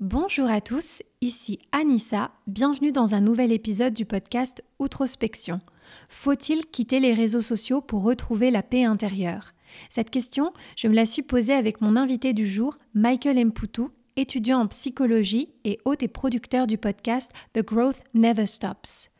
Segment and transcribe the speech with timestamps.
[0.00, 5.60] Bonjour à tous, ici Anissa, bienvenue dans un nouvel épisode du podcast Outrospection.
[6.08, 9.52] Faut-il quitter les réseaux sociaux pour retrouver la paix intérieure?
[9.88, 14.62] Cette question, je me la suis posée avec mon invité du jour, Michael Mpoutou, étudiant
[14.62, 19.10] en psychologie et hôte et producteur du podcast The Growth Never Stops.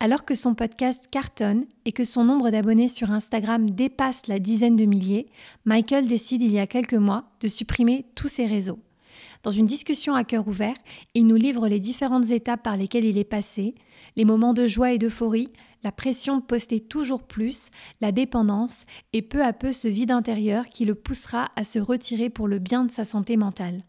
[0.00, 4.76] Alors que son podcast cartonne et que son nombre d'abonnés sur Instagram dépasse la dizaine
[4.76, 5.26] de milliers,
[5.66, 8.78] Michael décide il y a quelques mois de supprimer tous ses réseaux.
[9.42, 10.76] Dans une discussion à cœur ouvert,
[11.14, 13.74] il nous livre les différentes étapes par lesquelles il est passé,
[14.14, 15.50] les moments de joie et d'euphorie,
[15.82, 20.66] la pression de poster toujours plus, la dépendance et peu à peu ce vide intérieur
[20.68, 23.82] qui le poussera à se retirer pour le bien de sa santé mentale.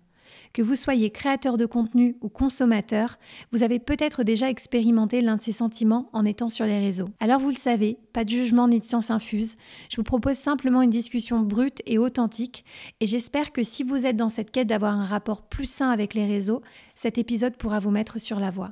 [0.53, 3.17] Que vous soyez créateur de contenu ou consommateur,
[3.51, 7.09] vous avez peut-être déjà expérimenté l'un de ces sentiments en étant sur les réseaux.
[7.19, 9.55] Alors vous le savez, pas de jugement ni de science infuse,
[9.89, 12.65] je vous propose simplement une discussion brute et authentique
[12.99, 16.13] et j'espère que si vous êtes dans cette quête d'avoir un rapport plus sain avec
[16.13, 16.61] les réseaux,
[16.93, 18.69] cet épisode pourra vous mettre sur la voie.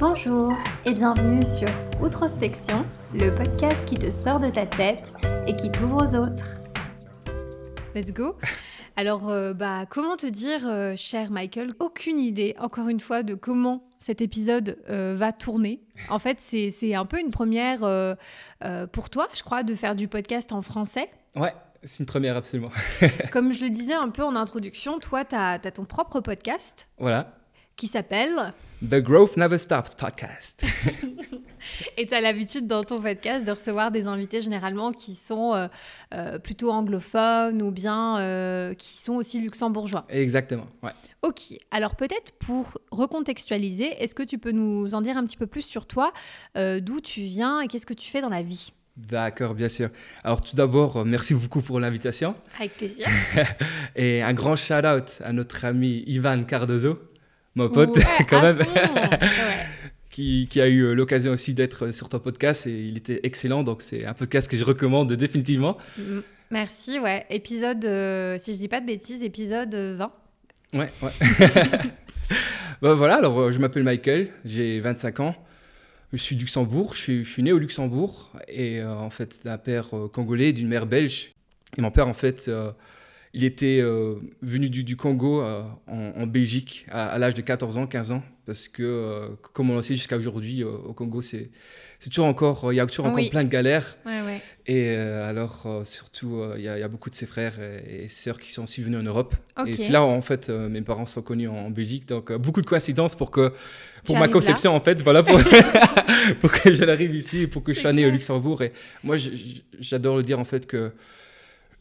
[0.00, 0.52] Bonjour
[0.86, 1.68] et bienvenue sur
[2.02, 2.80] Outrospection,
[3.14, 5.12] le podcast qui te sort de ta tête
[5.46, 6.58] et qui t'ouvre aux autres.
[7.94, 8.34] Let's go
[9.00, 13.34] alors, euh, bah, comment te dire, euh, cher Michael, aucune idée, encore une fois, de
[13.34, 15.80] comment cet épisode euh, va tourner.
[16.10, 17.80] En fait, c'est un peu une première
[18.92, 21.08] pour toi, je crois, de faire du podcast en français.
[21.34, 22.70] Ouais, c'est une première, absolument.
[23.32, 26.86] Comme je le disais un peu en introduction, toi, tu as, ton propre podcast.
[26.98, 27.39] Voilà.
[27.80, 28.52] Qui s'appelle
[28.86, 30.62] The Growth Never Stops Podcast.
[31.96, 35.66] Et tu as l'habitude dans ton podcast de recevoir des invités généralement qui sont euh,
[36.12, 40.04] euh, plutôt anglophones ou bien euh, qui sont aussi luxembourgeois.
[40.10, 40.92] Exactement, ouais.
[41.22, 45.46] Ok, alors peut-être pour recontextualiser, est-ce que tu peux nous en dire un petit peu
[45.46, 46.12] plus sur toi,
[46.54, 48.74] d'où tu viens et qu'est-ce que tu fais dans la vie?
[48.98, 49.88] D'accord, bien sûr.
[50.22, 52.34] Alors tout d'abord, merci beaucoup pour l'invitation.
[52.58, 53.06] Avec plaisir.
[53.96, 56.98] et un grand shout-out à notre ami Ivan Cardozo,
[57.54, 57.98] mon pote,
[58.28, 58.58] quand même.
[60.10, 63.62] qui, a eu euh, l'occasion aussi d'être sur ton podcast et il était excellent.
[63.62, 65.78] Donc, c'est un podcast que je recommande définitivement.
[66.50, 67.26] Merci, ouais.
[67.30, 70.12] Épisode, euh, si je dis pas de bêtises, épisode 20.
[70.74, 71.10] Ouais, ouais.
[72.82, 75.36] ben, voilà, alors euh, je m'appelle Michael, j'ai 25 ans.
[76.12, 80.48] Je suis du Luxembourg, je suis, né au Luxembourg et en fait d'un père congolais
[80.48, 81.30] et d'une mère belge.
[81.78, 82.50] Et mon père, en fait,
[83.32, 83.80] il était
[84.42, 85.42] venu du, Congo
[85.86, 89.76] en, Belgique à, à l'âge de 14 ans, 15 ans, parce que, euh, comme on
[89.76, 91.50] le sait jusqu'à aujourd'hui, euh, au Congo, c'est
[92.10, 93.96] toujours encore, il y a toujours encore plein de galères.
[94.66, 98.64] Et euh, alors, surtout, il y, a beaucoup de ses frères et, sœurs qui sont
[98.64, 99.36] aussi venus en Europe.
[99.66, 102.08] Et c'est là où, en fait, mes parents sont connus en, Belgique.
[102.08, 103.52] Donc, beaucoup de coïncidences pour que,
[104.02, 105.38] pour ma conception, en fait, voilà, pour,
[106.40, 108.62] pour que j'arrive ici, pour que je sois né au Luxembourg.
[108.62, 108.72] Et
[109.04, 109.14] moi,
[109.78, 110.90] j'adore le dire, en fait, que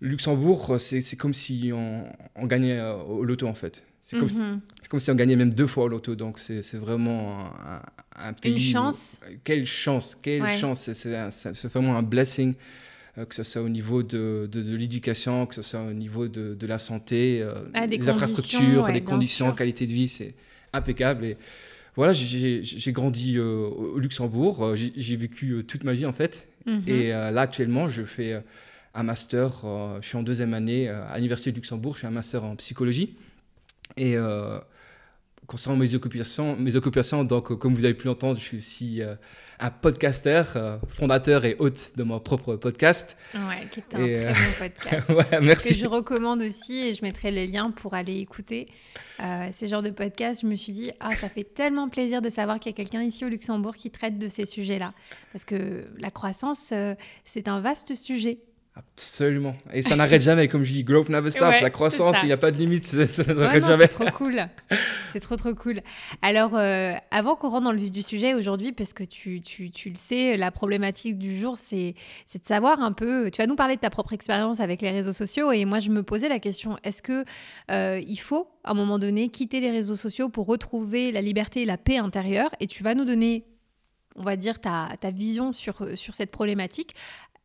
[0.01, 2.05] Luxembourg, c'est comme si on,
[2.35, 3.83] on gagnait au loto, en fait.
[4.13, 4.61] Mhm.
[4.81, 6.15] C'est comme, si on gagnait même deux fois au loto.
[6.15, 7.51] Donc, c'est vraiment
[8.15, 8.53] un, pays.
[8.53, 9.19] Une chance.
[9.43, 10.89] quelle chance, quelle chance.
[10.91, 12.55] C'est vraiment un blessing,
[13.17, 16.55] euh, que ce soit au niveau de, de, l'éducation, que ce soit au niveau de,
[16.55, 20.07] de la santé, euh, ah, des, infrastructures, des conditions, qualité de vie.
[20.07, 20.33] C'est
[20.73, 21.25] impeccable.
[21.25, 21.37] Et
[21.95, 24.75] voilà, j'ai grandi euh, au Luxembourg.
[24.75, 26.47] J'ai vécu toute ma vie, en fait.
[26.65, 26.83] Mhm.
[26.87, 28.41] Et là, actuellement, je fais
[28.93, 29.61] un master.
[30.01, 31.95] je suis en deuxième année à l'Université de Luxembourg.
[31.95, 33.15] Je fais un master en psychologie.
[33.97, 34.59] Et euh,
[35.47, 39.15] concernant mes occupations, mes occupations, donc comme vous avez pu l'entendre, je suis aussi euh,
[39.59, 43.17] un podcaster, euh, fondateur et hôte de mon propre podcast.
[43.33, 45.09] Ouais, qui est un très bon podcast.
[45.09, 45.73] ouais, merci.
[45.73, 48.67] Que je recommande aussi et je mettrai les liens pour aller écouter.
[49.51, 52.59] ces genres de podcasts, je me suis dit, ah, ça fait tellement plaisir de savoir
[52.59, 54.91] qu'il y a quelqu'un ici au Luxembourg qui traite de ces sujets-là.
[55.33, 56.71] Parce que la croissance,
[57.25, 58.39] c'est un vaste sujet.
[58.79, 59.55] Absolument.
[59.73, 61.61] Et ça n'arrête jamais, comme je dis, growth never stops.
[61.61, 63.87] la croissance, il n'y a pas de limite, ça, n'arrête jamais.
[63.87, 64.47] C'est trop cool.
[65.11, 65.81] C'est trop, trop cool.
[66.21, 69.71] Alors, euh, avant qu'on rentre dans le vif du sujet aujourd'hui, parce que tu, tu,
[69.71, 71.95] tu, le sais, la problématique du jour, c'est
[72.33, 73.29] de savoir un peu.
[73.31, 75.51] Tu vas nous parler de ta propre expérience avec les réseaux sociaux.
[75.51, 77.25] Et moi, je me posais la question est-ce que
[77.71, 81.63] euh, il faut, à un moment donné, quitter les réseaux sociaux pour retrouver la liberté
[81.63, 82.49] et la paix intérieure?
[82.59, 83.45] Et tu vas nous donner
[84.15, 86.93] on va dire, ta, ta, vision sur, sur cette problématique.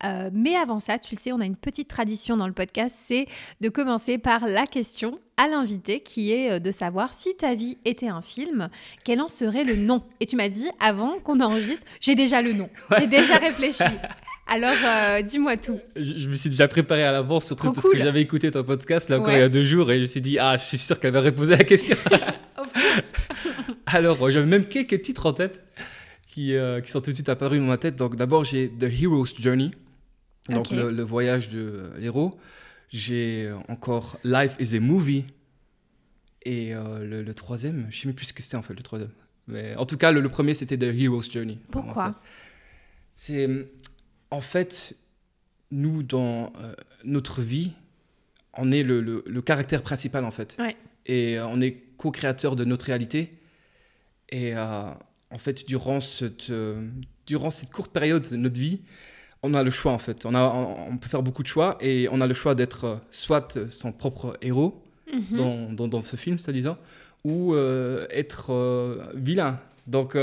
[0.02, 3.26] Euh, mais avant ça, tu sais, on a une petite tradition dans le podcast, c'est
[3.61, 7.79] de commencer par la question à l'invité qui est euh, de savoir si ta vie
[7.85, 8.69] était un film,
[9.05, 12.52] quel en serait le nom Et tu m'as dit avant qu'on enregistre, j'ai déjà le
[12.52, 12.69] nom,
[12.99, 13.85] j'ai déjà réfléchi.
[14.46, 15.81] Alors, euh, dis-moi tout.
[15.96, 19.19] Je, me suis déjà préparé à l'avance, surtout parce que j'avais écouté ton podcast là
[19.19, 21.00] encore il y a deux jours et je me suis dit, ah, je suis sûr
[21.00, 21.96] qu'elle va reposer la question.
[23.87, 25.62] Alors, j'avais même quelques titres en tête
[26.26, 26.55] qui,
[26.85, 27.96] qui sont tout de suite apparus dans ma tête.
[27.96, 29.70] Donc, d'abord, j'ai The Hero's Journey
[30.49, 32.38] donc le, voyage de l'héros.
[32.91, 35.25] J'ai encore Life is a Movie.
[36.43, 38.82] Et le, le, troisième, je ne sais même plus ce que c'était en fait le
[38.82, 39.11] troisième.
[39.46, 41.58] Mais en tout cas, le, premier, c'était The Hero's Journey.
[41.70, 42.20] Pourquoi
[43.14, 43.49] C'est
[44.31, 44.96] en fait,
[45.70, 46.52] nous, dans
[47.05, 47.73] notre vie,
[48.56, 50.56] on est le, le, caractère principal en fait.
[51.06, 53.38] Et on est co-créateur de notre réalité.
[54.31, 56.52] Et en fait, durant cette,
[57.26, 58.81] durant cette courte période de notre vie,
[59.44, 60.25] on a le choix en fait.
[60.25, 60.43] On, a,
[60.91, 63.93] on, peut faire beaucoup de choix et on a le choix d'être euh, soit son
[63.93, 64.82] propre héros
[65.12, 65.37] mhm.
[65.37, 66.79] dans, dans, dans, ce film, soi-disant,
[67.25, 69.61] ou euh, être euh, vilain.
[69.87, 70.17] Donc,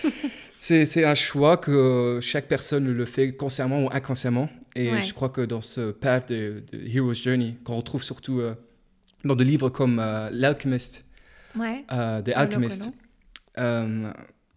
[0.56, 4.48] c'est un choix que chaque personne le fait consciemment ou inconsciemment.
[4.74, 8.40] Et je crois que dans ce path de, Hero's Journey, qu'on retrouve surtout
[9.22, 9.96] dans des livres comme
[10.32, 11.04] L'Alchemist,
[11.56, 11.84] ouais.
[11.90, 12.90] The Alchemist,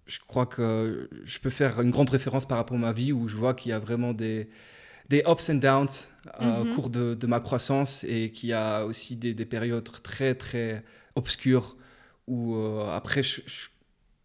[0.06, 3.28] je crois que je peux faire une grande référence par rapport à ma vie où
[3.28, 4.50] je vois qu'il y a vraiment des,
[5.10, 5.88] des ups and downs
[6.42, 6.76] euh, au mhm.
[6.76, 10.84] cours de, de, ma croissance et qu'il y a aussi des, des, périodes très, très
[11.16, 11.76] obscures
[12.28, 13.70] où euh, après, je, je,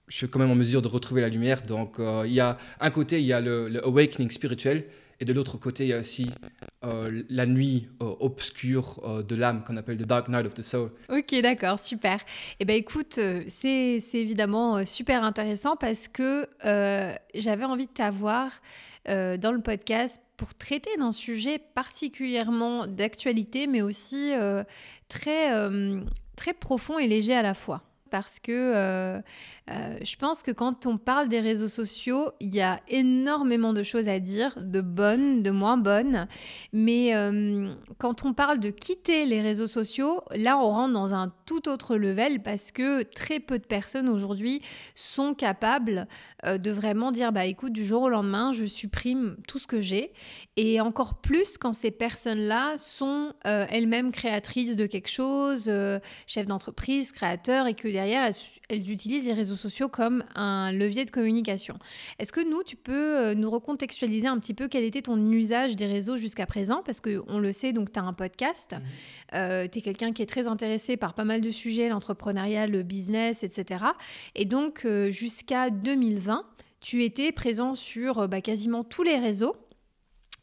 [0.08, 1.62] suis quand même en mesure de retrouver la lumière.
[1.62, 4.86] Donc, euh, il y a un côté, il y a le, le awakening spirituel
[5.20, 6.30] et de l'autre côté, il y a aussi
[6.82, 10.62] euh, la nuit euh, obscure euh, de l'âme qu'on appelle The Dark Night of the
[10.62, 10.90] Soul.
[11.10, 12.20] Ok, d'accord, super.
[12.58, 16.48] Eh bien écoute, c'est évidemment super intéressant parce que
[17.34, 18.50] j'avais envie de t'avoir
[19.06, 24.32] dans le podcast pour traiter d'un sujet particulièrement d'actualité, mais aussi
[25.08, 25.50] très,
[26.36, 29.20] très profond et léger à la fois parce que euh,
[29.70, 33.82] euh, je pense que quand on parle des réseaux sociaux, il y a énormément de
[33.82, 36.26] choses à dire, de bonnes, de moins bonnes.
[36.72, 41.32] Mais euh, quand on parle de quitter les réseaux sociaux, là, on rentre dans un
[41.46, 44.62] tout autre level parce que très peu de personnes aujourd'hui
[44.94, 46.06] sont capables
[46.44, 50.12] de vraiment dire, bah écoute, du jour au lendemain, je supprime tout ce que j'ai.
[50.56, 55.70] Et encore plus quand ces personnes-là sont elles-mêmes créatrices de quelque chose,
[56.26, 58.30] chefs d'entreprise, créateurs, et que derrière,
[58.68, 61.78] elles, utilisent les réseaux sociaux comme un levier de communication.
[62.18, 65.76] Est-ce que nous, tu peux euh, nous recontextualiser un petit peu quel était ton usage
[65.76, 66.82] des réseaux jusqu'à présent?
[66.84, 68.82] Parce qu'on le sait, donc tu as un podcast, mhm.
[69.34, 72.82] euh, tu es quelqu'un qui est très intéressé par pas mal de sujets, l'entrepreneuriat, le
[72.82, 73.84] business, etc.
[74.34, 76.44] Et donc, euh, jusqu'à 2020,
[76.80, 79.54] tu étais présent sur bah, quasiment tous les réseaux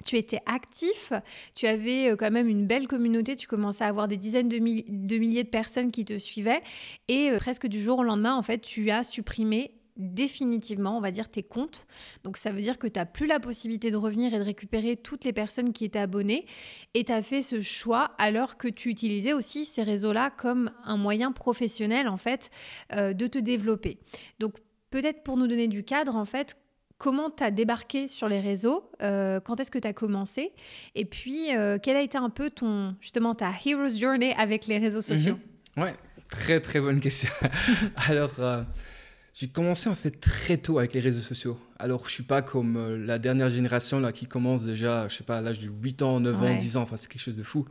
[0.06, 1.14] tu étais actif,
[1.56, 4.58] tu avais euh, quand même une belle communauté, tu commençais à avoir des dizaines de,
[4.60, 6.62] milliers de personnes qui te suivaient
[7.08, 11.12] et euh, presque du jour au lendemain, en fait, tu as supprimé définitivement, on va
[11.12, 11.88] dire, tes comptes.
[12.24, 14.96] Donc ça veut dire que tu n'as plus la possibilité de revenir et de récupérer
[14.96, 16.46] toutes les personnes qui étaient abonnées.
[16.94, 20.98] Et tu as fait ce choix alors que tu utilisais aussi ces réseaux-là comme un
[20.98, 22.52] moyen professionnel, en fait,
[22.94, 23.98] euh, de te développer.
[24.40, 24.58] Donc
[24.92, 26.56] peut-être pour nous donner du cadre, en fait,
[26.98, 30.52] comment tu as débarqué sur les réseaux, euh, quand est-ce que tu as commencé,
[30.96, 34.78] et puis euh, quelle a été un peu ton, justement, ta hero's journey avec les
[34.78, 35.38] réseaux sociaux?
[35.76, 35.84] Mhm.
[35.84, 35.96] Ouais,
[36.30, 37.30] très très bonne question.
[38.08, 38.64] Alors, euh,
[39.34, 41.60] j'ai commencé en fait très tôt avec les réseaux sociaux.
[41.78, 45.38] Alors, je suis pas comme la dernière génération là qui commence déjà, je sais pas,
[45.38, 47.68] à l'âge de 8 ans, 9 ans, 10 ans, enfin c'est quelque chose de fou.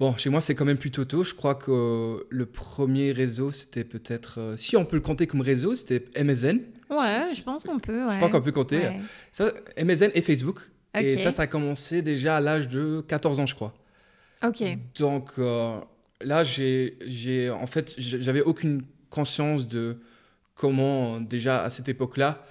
[0.00, 1.24] Bon, chez moi, c'est quand même plutôt tôt.
[1.24, 5.74] Je crois que le premier réseau, c'était peut-être, si on peut le compter comme réseau,
[5.74, 6.60] c'était MSN.
[6.90, 8.08] Ouais, je pense qu'on peut.
[8.10, 8.80] Je crois qu'on peut compter.
[9.32, 10.60] Ça, MSN et Facebook.
[10.94, 13.74] Et ça, ça a commencé déjà à l'âge de 14 ans, je crois.
[14.44, 14.62] Ok.
[14.98, 15.78] Donc euh,
[16.20, 19.98] là, j'ai, en fait, j'avais aucune conscience de
[20.54, 22.44] comment, déjà à cette époque-là,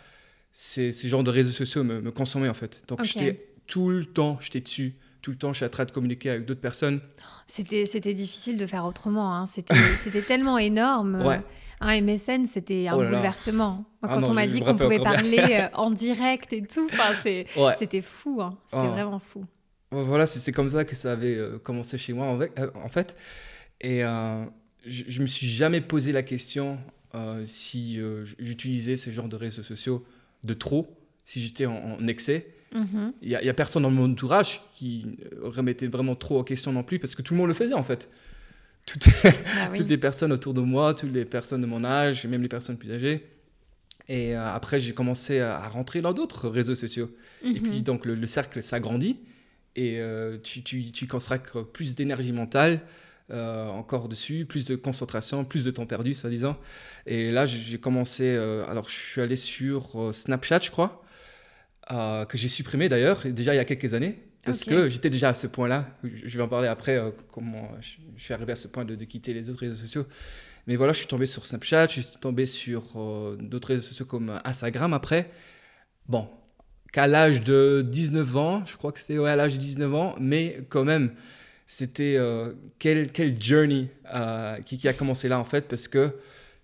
[0.51, 2.83] ces, ces genres de réseaux sociaux me, me consommaient, en fait.
[2.87, 4.95] Donc j'étais tout le temps, j'étais dessus.
[5.27, 7.01] Tout le temps, je suis en train de communiquer avec d'autres personnes.
[7.47, 9.35] C'était, c'était difficile de faire autrement.
[9.35, 9.45] Hein.
[9.45, 11.21] C'était, c'était tellement énorme.
[11.21, 11.41] Ouais.
[11.81, 13.83] Un MSN, c'était un oh bouleversement.
[14.01, 16.87] Ah quand on m'a dit qu'on pouvait parler euh, en direct et tout,
[17.77, 18.41] c'était fou.
[18.41, 18.57] Hein.
[18.67, 18.91] C'était oh.
[18.91, 19.43] vraiment fou.
[19.91, 22.47] Voilà, c'est comme ça que ça avait euh, commencé chez moi, en, euh,
[22.87, 23.17] fait.
[23.81, 26.79] Et je, je me suis jamais posé la question
[27.43, 27.99] si
[28.39, 30.05] j'utilisais ce genre de réseaux sociaux
[30.45, 30.87] de trop,
[31.25, 32.47] si j'étais en, excès.
[32.75, 33.13] Mm-hmm.
[33.21, 36.83] Il n'y a, a, personne dans mon entourage qui remettait vraiment trop en question non
[36.83, 38.09] plus, parce que tout le monde le faisait en fait
[38.87, 42.41] toutes, ah toutes les personnes autour de moi, toutes les personnes de mon âge, même
[42.41, 43.27] les personnes plus âgées.
[44.09, 47.11] Et euh, après, j'ai commencé à, rentrer dans d'autres réseaux sociaux.
[47.43, 47.83] Et puis, mhm.
[47.83, 49.17] donc, le, cercle s'agrandit
[49.75, 52.81] et euh, tu, tu, tu, consacres plus d'énergie mentale
[53.29, 56.57] euh, encore dessus, plus de concentration, plus de temps perdu, soi-disant.
[57.05, 58.35] Et là, j'ai commencé.
[58.69, 61.03] alors, je suis allé sur Snapchat, je crois,
[61.89, 64.17] que j'ai supprimé d'ailleurs, déjà il y a quelques années.
[64.43, 65.89] Parce que j'étais déjà à ce point-là.
[66.03, 69.33] Je vais en parler après, euh, comment je, suis arrivé à ce point de, quitter
[69.33, 70.05] les autres réseaux sociaux.
[70.67, 74.05] Mais voilà, je suis tombé sur Snapchat, je suis tombé sur euh, d'autres réseaux sociaux
[74.05, 75.29] comme Instagram après.
[76.07, 76.29] Bon,
[76.93, 80.15] qu'à l'âge de 19 ans, je crois que c'était ouais, à l'âge de 19 ans,
[80.19, 81.11] mais quand même,
[81.65, 86.15] c'était euh, quelle, quelle journey euh, qui, qui, a commencé là en fait, parce que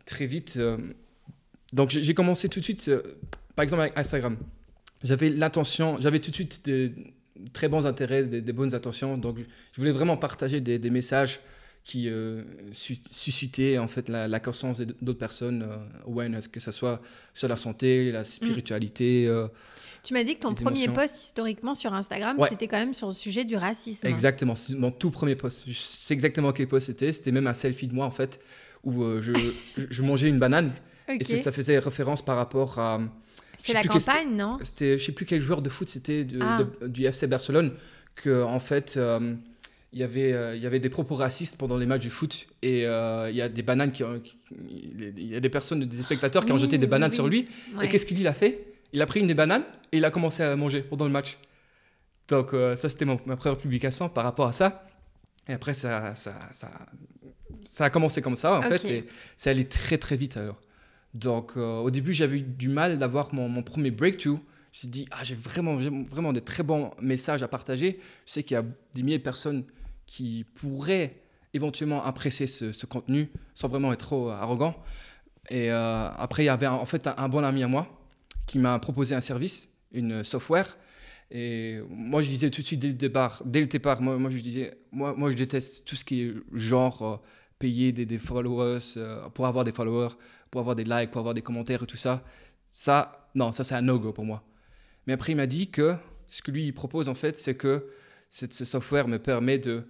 [0.06, 0.78] très vite, euh,
[1.74, 2.90] donc j'ai commencé tout de suite,
[3.56, 4.38] par exemple avec Instagram,
[5.04, 6.94] j'avais l'intention, j'avais tout de suite des
[7.52, 9.38] très bons intérêts, des, des bonnes intentions, donc
[9.72, 11.40] je voulais vraiment partager des, des messages
[11.84, 12.10] qui
[12.72, 15.68] suscitaient en fait la, la conscience d'autres personnes,
[16.08, 17.02] awareness, que ce soit
[17.34, 19.28] sur la santé, la spiritualité.
[19.28, 19.50] Mm.
[20.04, 23.14] Tu m'as dit que ton premier post historiquement sur Instagram, c'était quand même sur le
[23.14, 24.06] sujet du racisme.
[24.06, 25.64] Exactement, c'est mon tout premier post.
[25.66, 27.14] Je sais exactement quel post c'était.
[27.14, 28.42] C'était même un selfie de moi en fait,
[28.84, 29.32] où euh, je,
[29.78, 30.74] je, mangeais une banane.
[31.08, 33.02] Et ça faisait référence par rapport à.
[33.64, 34.58] C'est la campagne, non?
[34.62, 36.64] C'était, je sais plus quel joueur de foot c'était ah.
[36.86, 37.74] du FC Barcelone
[38.16, 38.96] que en fait.
[38.98, 39.36] Euh,
[39.96, 42.48] il y, avait, euh, il y avait des propos racistes pendant les matchs du foot
[42.64, 44.02] et il y a des bananes qui,
[44.60, 47.46] il y a des personnes des spectateurs qui ont jeté des bananes sur lui
[47.80, 48.74] et qu'est-ce qu'il a fait?
[48.94, 51.38] Il a pris une des bananes et il a commencé à manger pendant le match.
[52.28, 54.86] Donc euh, ça, c'était ma première publication par rapport à ça.
[55.48, 56.72] Et après, ça, ça, ça,
[57.66, 60.60] ça a commencé comme ça, en fait, et ça allait très, très vite alors.
[61.14, 64.40] Donc euh, au début, j'avais eu du mal d'avoir mon, mon, premier breakthrough.
[64.72, 68.00] Je me suis dit, ah, j'ai vraiment, vraiment des très bons messages à partager.
[68.26, 68.66] Je sais qu'il y a
[68.96, 69.64] des milliers de personnes
[70.08, 71.22] qui pourraient
[71.54, 74.76] éventuellement apprécier ce, contenu sans vraiment être trop arrogant.
[75.50, 77.88] Et euh, après, il y avait en fait un bon ami à moi
[78.48, 80.78] qui m'a proposé un service, une software.
[81.30, 84.38] Et moi, je disais tout de suite dès le départ, dès le départ moi, je
[84.38, 87.18] disais, moi, moi, je déteste tout ce qui est genre euh,
[87.64, 90.16] payer des, followers euh, pour avoir des followers,
[90.52, 92.22] pour avoir des likes, pour avoir des commentaires et tout ça.
[92.70, 94.44] Ça, non, ça c'est un no-go pour moi.
[95.08, 95.96] Mais après, il m'a dit que
[96.28, 97.88] ce que lui il propose en fait, c'est que
[98.30, 99.86] ce software me permet de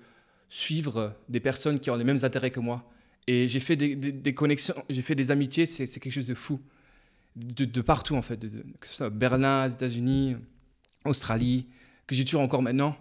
[0.49, 2.87] suivre des personnes qui ont les mêmes intérêts que moi.
[3.25, 6.59] Et j'ai fait des, connexions, j'ai fait des amitiés, c'est quelque chose de fou
[7.35, 8.39] de, partout en fait,
[8.79, 10.35] que ce soit Berlin, États-Unis,
[11.05, 11.65] Australie,
[12.05, 12.95] que j'ai toujours encore maintenant.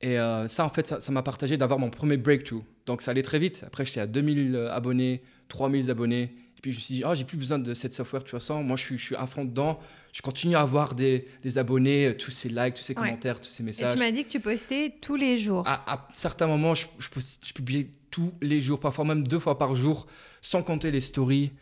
[0.00, 2.64] Et euh, ça, en fait, ça m'a partagé d'avoir mon premier breakthrough.
[2.88, 3.64] Donc ça allait très vite.
[3.66, 6.22] Après, j'étais à 2000 euh, abonnés, 3000 abonnés.
[6.22, 8.64] Et puis je me suis dit, oh, j'ai plus besoin de cette software toute façon.
[8.64, 9.78] Moi, je suis, je suis à fond dedans.
[10.10, 13.50] Je continue à avoir des, des abonnés, euh, tous ces likes, tous ces commentaires, tous
[13.50, 13.90] ces messages.
[13.90, 15.64] Et tu m'as dit que tu postais tous les jours.
[15.66, 20.06] À, certains moments, je, je, publiais tous les jours, parfois même deux fois par jour,
[20.40, 21.52] sans compter les stories.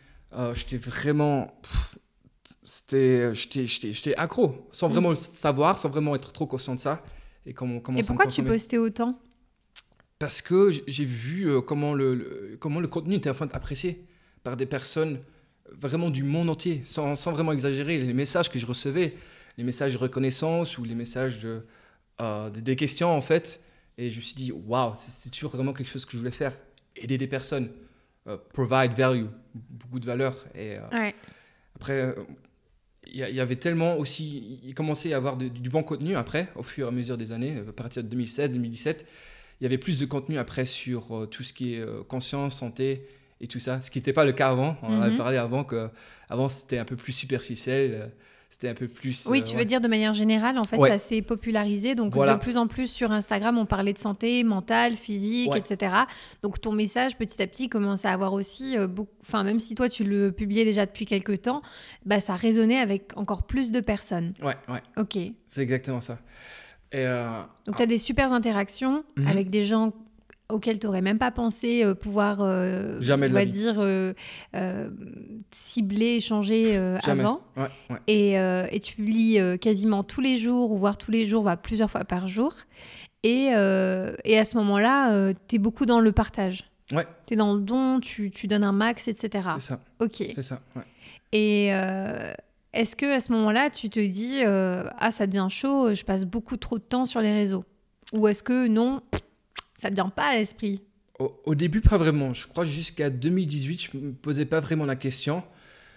[0.55, 1.59] j'étais vraiment
[2.63, 7.01] c'était, j'étais accro, sans vraiment le savoir, sans vraiment être trop conscient de ça.
[7.45, 9.19] Et, comment, comment et pourquoi tu postais autant?
[10.19, 14.03] Parce que j'ai vu euh, comment, le, comment le contenu était enfin apprécié
[14.43, 15.19] par des personnes
[15.71, 17.99] vraiment du monde entier, sans, sans, vraiment exagérer.
[17.99, 19.13] Les messages que je recevais,
[19.57, 21.65] les messages de reconnaissance ou les messages de,
[22.21, 23.61] euh, des questions en fait.
[23.97, 26.57] Et je me suis dit, waouh, c'est toujours vraiment quelque chose que je voulais faire.
[26.95, 27.69] Aider des personnes,
[28.27, 30.45] euh, provide value, beaucoup de valeur.
[30.55, 31.15] Et, ouais.
[31.75, 32.15] Après,
[33.05, 36.85] il y, avait tellement aussi, il commençait à avoir du, bon contenu après, au fur
[36.85, 39.05] et à mesure des années, à partir de 2016, 2017.
[39.59, 42.55] Il y avait plus de contenu après sur euh, tout ce qui est euh, conscience,
[42.55, 43.07] santé
[43.41, 44.77] et tout ça, ce qui n'était pas le cas avant.
[44.83, 45.17] On en avait mhm.
[45.17, 45.89] parlé avant que
[46.29, 47.91] avant c'était un peu plus superficiel.
[47.93, 48.07] Euh,
[48.49, 49.27] c'était un peu plus.
[49.27, 51.95] Oui, tu veux dire de manière générale, en fait, ça s'est popularisé.
[51.95, 55.93] Donc, de plus en plus sur Instagram, on parlait de santé mentale, physique, etc.
[56.41, 59.11] Donc, ton message, petit à petit, commençait à avoir aussi, beaucoup...
[59.21, 61.61] enfin, même si toi, tu le publiais déjà depuis quelques temps,
[62.05, 64.33] bah, ça résonnait avec encore plus de personnes.
[64.41, 64.81] Ouais, ouais.
[64.95, 65.19] Ok.
[65.45, 66.17] C'est exactement ça.
[66.91, 69.27] Et euh, Donc, tu as des super interactions mhm.
[69.27, 69.93] avec des gens
[70.49, 73.83] auquel tu n'aurais même pas pensé euh, pouvoir, euh, Jamais on va dire,
[75.51, 77.41] cibler, échanger avant.
[78.07, 81.91] Et, et, tu publies quasiment tous les jours, ou voire tous les jours, voire plusieurs
[81.91, 82.53] fois par jour.
[83.23, 86.69] Et, et à ce moment-là, tu es beaucoup dans le partage.
[86.93, 87.05] Ouais.
[87.25, 89.49] Tu es dans le don, tu, tu, donnes un max, etc.
[89.57, 89.79] C'est ça.
[89.99, 90.23] Ok.
[90.33, 90.83] C'est ça, ouais.
[91.33, 91.69] Et
[92.73, 96.57] est-ce que à ce moment-là, tu te dis, ah, ça devient chaud, je passe beaucoup
[96.57, 97.65] trop de temps sur les réseaux?
[98.13, 99.01] Ou est-ce que non
[99.77, 100.81] ça ne vient pas à l'esprit?
[101.19, 102.33] Au, début, pas vraiment.
[102.33, 105.43] Je crois jusqu'à 2018, je ne me posais pas vraiment la question.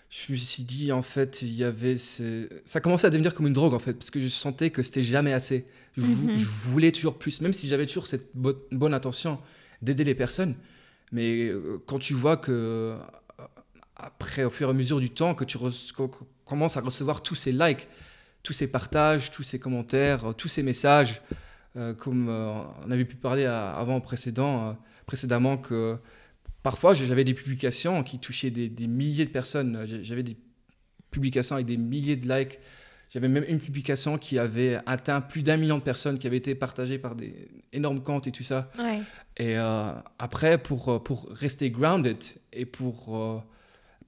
[0.09, 1.97] Je me suis dit, en fait, il y avait.
[1.97, 5.03] Ça commençait à devenir comme une drogue, en fait, parce que je sentais que c'était
[5.03, 5.67] jamais assez.
[5.97, 6.37] Je, mhm.
[6.37, 9.39] voulais toujours plus, même si j'avais toujours cette bonne intention
[9.83, 10.55] d'aider les personnes.
[11.13, 12.97] Mais euh, quand tu vois que, euh,
[13.97, 15.59] après, au fur et à mesure du temps, que tu
[16.51, 17.87] commences à recevoir tous ces likes,
[18.43, 21.23] tous ces partages, tous ces commentaires, tous ces messages,
[21.77, 24.73] euh, comme euh, on avait pu parler avant précédent, euh,
[25.07, 25.97] précédemment, que
[26.65, 29.87] parfois j'avais des publications qui touchaient des, milliers de personnes.
[30.03, 30.37] J'avais des
[31.13, 32.59] publications avec des milliers de likes.
[33.11, 36.57] J'avais même une publication qui avait atteint plus d'un million de personnes, qui avait été
[36.57, 38.71] partagée par des énormes comptes et tout ça.
[39.37, 42.19] Et après, pour, pour rester grounded
[42.53, 43.45] et pour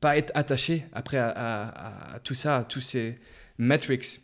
[0.02, 1.30] pas être attaché après à,
[2.14, 3.18] à, tout ça, à tous ces
[3.56, 4.21] metrics,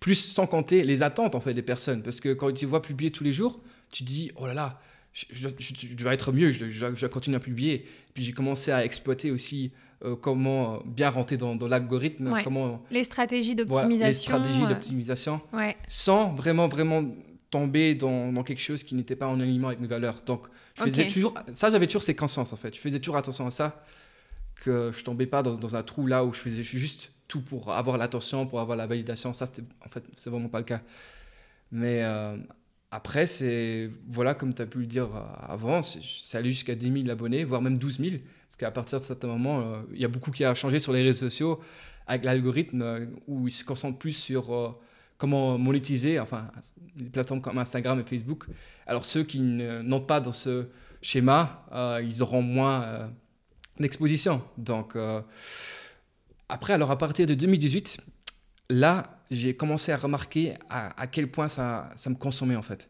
[0.00, 2.02] plus sans compter les attentes en fait des personnes.
[2.02, 4.80] Parce que quand tu vois publier tous les jours, tu dis, oh là là,
[5.12, 7.84] je, je, je- je dois être mieux, je, dois, continuer à publier.
[8.14, 9.72] Puis j'ai commencé à exploiter aussi
[10.04, 12.42] euh, comment bien rentrer dans, dans l'algorithme, Ouais.
[12.44, 14.08] comment Les stratégies voilà, d'optimisation.
[14.08, 15.76] les stratégies euh, d'optimisation, Ouais.
[15.88, 17.04] sans vraiment, vraiment
[17.50, 20.22] tomber dans, dans quelque chose qui n'était pas en alignement avec mes valeurs.
[20.24, 22.74] Donc, je faisais toujours, ça, j'avais toujours ces consciences en fait.
[22.74, 23.84] Je faisais toujours attention à ça,
[24.62, 27.98] que je tombais pas dans, un trou là où je faisais juste tout pour avoir
[27.98, 29.32] l'attention, pour avoir la validation.
[29.32, 30.82] Ça, c'était, en fait, c'est vraiment pas le cas.
[31.72, 32.36] Mais euh,
[32.92, 37.02] après, c'est, voilà, comme tu as pu le dire euh, avant, c'est allé jusqu'à 10
[37.02, 38.10] 000 abonnés, voire même 12 000.
[38.46, 40.92] Parce qu'à partir de certain moment, euh, il y a beaucoup qui a changé sur
[40.92, 41.58] les réseaux sociaux
[42.06, 44.76] avec l'algorithme où ils se concentrent plus sur
[45.18, 46.50] comment monétiser, enfin,
[46.96, 48.46] les plateformes comme Instagram et Facebook.
[48.86, 50.66] Alors, ceux qui n'ont pas dans ce
[51.00, 51.64] schéma,
[52.02, 53.08] ils auront moins
[53.78, 54.42] d'exposition.
[54.58, 55.22] Donc, euh,
[56.48, 57.98] après, alors à partir de 2018,
[58.70, 62.88] là, j'ai commencé à remarquer à, quel point ça, ça me consommait en fait.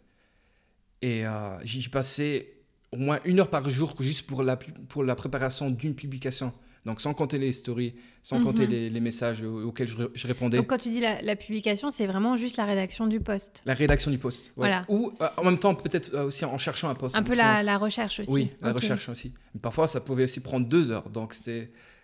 [1.01, 2.55] Et euh, j'y passais
[2.93, 6.53] au moins une heure par jour juste pour la, pour la préparation d'une publication.
[6.85, 8.45] Donc sans compter les stories, sans Mhm.
[8.45, 10.57] compter les, les messages au- auxquels je, je répondais.
[10.57, 13.63] Donc quand tu dis la, la publication, c'est vraiment juste la rédaction du post.
[13.67, 14.47] la rédaction du post.
[14.47, 14.53] ouais.
[14.57, 14.85] Voilà.
[14.89, 17.15] Ou euh, en même temps, peut-être euh, aussi en cherchant un post.
[17.17, 18.31] Un peu la, la recherche aussi.
[18.31, 19.33] Oui, la recherche aussi.
[19.55, 21.09] Mais parfois, ça pouvait aussi prendre deux heures.
[21.09, 21.37] Donc,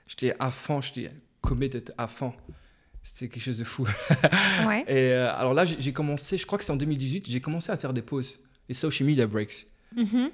[0.07, 2.33] j'étais à fond, j'étais committed à fond.
[3.03, 3.85] C'était quelque chose de fou.
[4.67, 4.83] Ouais.
[4.83, 7.77] Et euh, alors là, j'ai commencé, je crois que c'est en 2018, j'ai commencé à
[7.77, 9.67] faire des pauses, les social media breaks.
[9.97, 10.31] Mhm.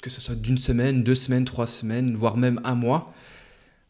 [0.00, 3.12] Que ce soit d'une semaine, deux semaines, trois semaines, voire même un mois.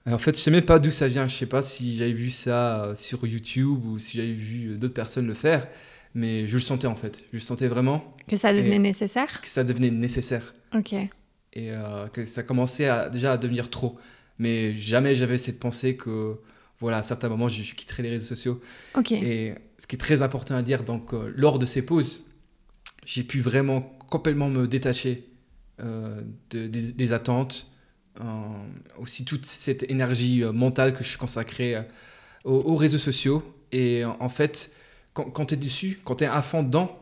[0.06, 1.26] Et en fait, je sais même pas d'où ça vient.
[1.28, 4.76] Je sais pas si j'avais vu ça euh, sur YouTube ou si j'avais vu euh,
[4.76, 5.66] d'autres personnes le faire,
[6.14, 7.25] mais je le sentais en fait.
[7.32, 9.40] Je le sentais vraiment Que ça devenait nécessaire?
[9.40, 10.92] que ça devenait nécessaire Ok.
[10.92, 11.08] et
[11.56, 13.98] euh, que ça commençait à, déjà à devenir trop.
[14.38, 16.36] Mais jamais j'avais cette pensée que,
[16.78, 18.60] voilà, à certains moments, je, je quitterais les réseaux sociaux.
[18.94, 19.12] Ok.
[19.12, 22.22] Et ce qui est très important à dire, donc, euh, lors de ces pauses,
[23.04, 25.26] j'ai pu vraiment complètement me détacher
[25.80, 26.20] euh,
[26.50, 27.75] de- des, des attentes, euh,
[28.99, 31.82] aussi toute cette énergie euh, mentale que je consacrais euh,
[32.44, 33.42] aux, aux réseaux sociaux.
[33.72, 34.72] Et euh, en fait,
[35.12, 36.98] quand, quand tu es dessus, quand tu es à fond dedans,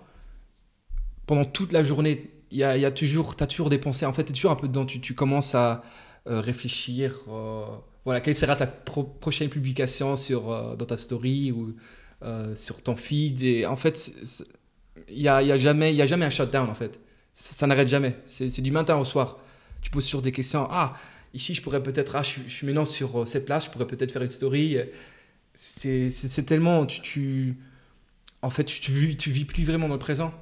[1.26, 4.06] pendant toute la journée, il y a, toujours, as toujours des pensées.
[4.06, 4.86] En fait, tu es toujours un peu dedans.
[4.86, 5.82] Tu, tu commences à
[6.28, 7.16] euh, réfléchir.
[7.28, 7.64] euh,
[8.04, 11.74] voilà, quelle sera ta pro- prochaine publication sur, euh, dans ta story ou
[12.22, 13.42] euh, sur ton feed.
[13.42, 14.12] Et en fait,
[15.08, 17.00] il n'y a, y a, jamais- a jamais un shutdown, en fait.
[17.32, 18.14] Ça, n'arrête jamais.
[18.26, 19.38] C'est du matin au soir.
[19.84, 20.66] Tu poses sur des questions.
[20.70, 20.96] Ah,
[21.34, 22.16] ici, je pourrais peut-être.
[22.16, 24.30] Ah, je, suis- je suis maintenant sur euh, cette place, je pourrais peut-être faire une
[24.30, 24.78] story.
[25.54, 26.84] C'est tellement.
[26.86, 27.56] Tu, tu-
[28.42, 30.32] en fait, tu, vis- tu vis plus vraiment dans le présent.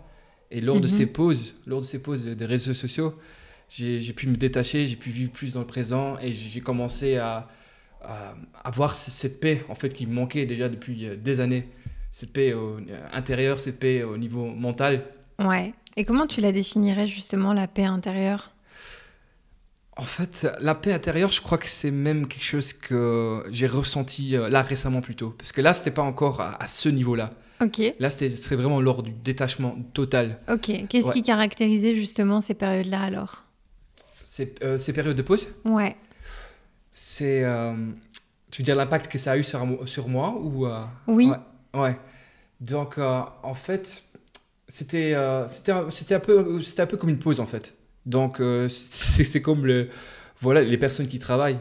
[0.51, 0.95] Et lors de Mhm.
[0.99, 3.19] ces pauses, lors de ces pauses des réseaux sociaux,
[3.69, 7.49] j'ai pu me détacher, j'ai pu vivre plus dans le présent et j'ai commencé à,
[8.03, 11.69] à avoir cette paix en fait qui me manquait déjà depuis euh, des années.
[12.11, 15.05] Cette paix au- euh, intérieure, cette paix au niveau mental.
[15.39, 15.73] Ouais.
[15.97, 18.51] Et comment tu la définirais justement, la paix intérieure?
[19.97, 24.37] En fait, la paix intérieure, je crois que c'est même quelque chose que j'ai ressenti
[24.37, 25.31] euh, là récemment plutôt.
[25.31, 27.33] Parce que là, c'était pas encore à, à ce niveau-là.
[27.61, 27.81] Ok.
[28.01, 30.39] Là, c'était vraiment lors du détachement total.
[30.51, 30.73] Ok.
[30.89, 31.13] Qu'est-ce Ouais.
[31.13, 33.45] qui caractérisait justement ces périodes-là alors?
[34.25, 35.95] Ces, euh, ces périodes de pause, Ouais.
[36.91, 37.45] c'est.
[37.45, 37.75] euh,
[38.51, 40.67] tu veux dire l'impact que ça a eu sur, mo- sur moi ou.
[40.67, 41.31] euh, Oui.
[41.75, 41.81] Ouais.
[41.81, 41.99] ouais.
[42.61, 44.05] Donc, en fait,
[44.69, 45.15] c'était
[45.49, 45.73] c'était
[46.15, 47.75] un- peu- un peu comme une pause, en fait.
[48.07, 49.89] Donc, euh, c'est comme le.
[50.41, 51.59] Voilà, les personnes qui travaillent.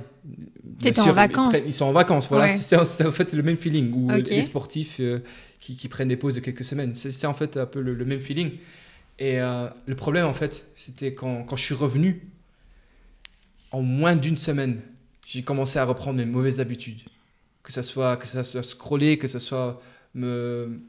[0.80, 1.54] T'étais en ils vacances.
[1.68, 2.46] Ils, sont en vacances, voilà.
[2.46, 2.58] Ouais.
[2.58, 3.94] C'est en fait le même feeling.
[3.94, 5.20] Ou les sportifs euh,
[5.60, 6.96] qui, qui prennent des pauses de quelques semaines.
[6.96, 8.54] C'est en fait un peu le, le même feeling.
[9.20, 12.28] Et euh, le problème, en fait, c'était quand, quand je suis revenu,
[13.72, 14.82] en moins d'une semaine,
[15.28, 17.02] j'ai commencé à reprendre mes mauvaises habitudes.
[17.62, 19.80] Que ça soit, que ça soit scroller, que ça soit
[20.16, 20.82] me,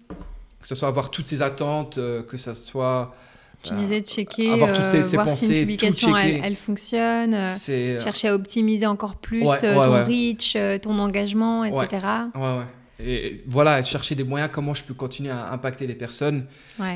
[0.63, 3.15] que soit avoir toutes ces attentes, que ça soit.
[3.63, 6.57] Tu euh, disais de checker, avoir toutes ces- euh, ces voir si une publication elle,
[6.57, 8.01] fonctionne, euh, c'est.
[8.01, 10.03] chercher à optimiser encore plus Ouais, euh, ouais, ton ouais.
[10.05, 12.07] reach, euh, ton engagement, etc.
[12.35, 12.65] Ouais, ouais.
[13.05, 16.47] Et voilà, chercher des moyens, comment je peux continuer à impacter les personnes.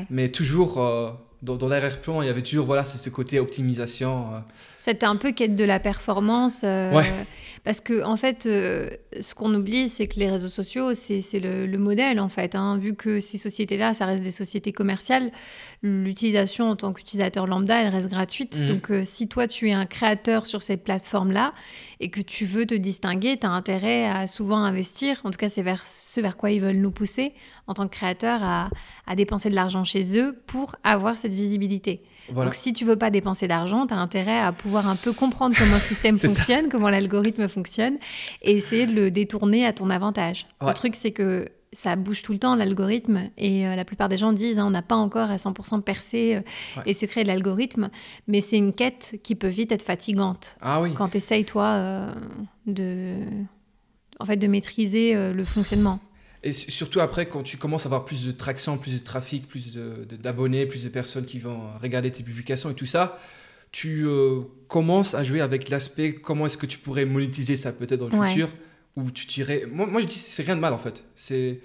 [0.09, 1.09] Mais toujours, euh,
[1.41, 4.25] dans, dans l'arrière-plan, il y avait toujours, voilà, ce côté optimisation.
[4.79, 6.61] C'était un peu quête de la performance.
[6.63, 7.11] euh, Ouais.
[7.63, 11.65] Parce que, en fait, euh, ce qu'on oublie, c'est que les réseaux sociaux, c'est le,
[11.65, 12.55] le modèle, en fait.
[12.55, 12.77] hein.
[12.77, 15.31] Vu que ces sociétés-là, ça reste des sociétés commerciales,
[15.81, 18.59] l'utilisation en tant qu'utilisateur lambda, elle reste gratuite.
[18.59, 18.67] Mhm.
[18.69, 21.53] Donc, euh, si toi, tu es un créateur sur cette plateforme-là
[21.99, 25.19] et que tu veux te distinguer, tu as intérêt à souvent investir.
[25.23, 27.33] En tout cas, c'est vers ce vers quoi ils veulent nous pousser,
[27.67, 28.69] en tant que créateur, à,
[29.07, 32.01] à dépenser de l'argent chez eux pour avoir cette visibilité.
[32.29, 32.49] Voilà.
[32.49, 35.55] Donc, si tu veux pas dépenser d'argent, tu as intérêt à pouvoir un peu comprendre
[35.57, 36.27] comment le système ça.
[36.27, 37.97] fonctionne, comment l'algorithme fonctionne,
[38.41, 40.45] et essayer de le détourner à ton avantage.
[40.61, 40.67] Ouais.
[40.67, 43.29] Le truc, c'est que ça bouge tout le temps, l'algorithme.
[43.37, 46.41] Et la plupart des gens disent, hein, on n'a pas encore à 100% percé
[46.85, 47.89] et secret de l'algorithme.
[48.27, 50.55] Mais c'est une quête qui peut vite être fatigante.
[50.61, 50.93] Ah oui.
[50.93, 52.07] Quand tu essayes, toi,
[52.65, 53.15] de,
[54.19, 55.99] en fait, de maîtriser le fonctionnement.
[56.47, 59.77] Et surtout après, quand tu commences à avoir plus de traction, plus de trafic, plus
[60.23, 63.19] d'abonnés, plus de personnes qui vont regarder tes publications et tout ça,
[63.73, 67.99] tu euh, commences à jouer avec l'aspect comment est-ce que tu pourrais monétiser ça peut-être
[67.99, 68.47] dans le futur
[68.95, 69.65] ou tu tirais.
[69.69, 71.03] Moi, moi je dis c'est rien de mal en fait.
[71.15, 71.59] C'est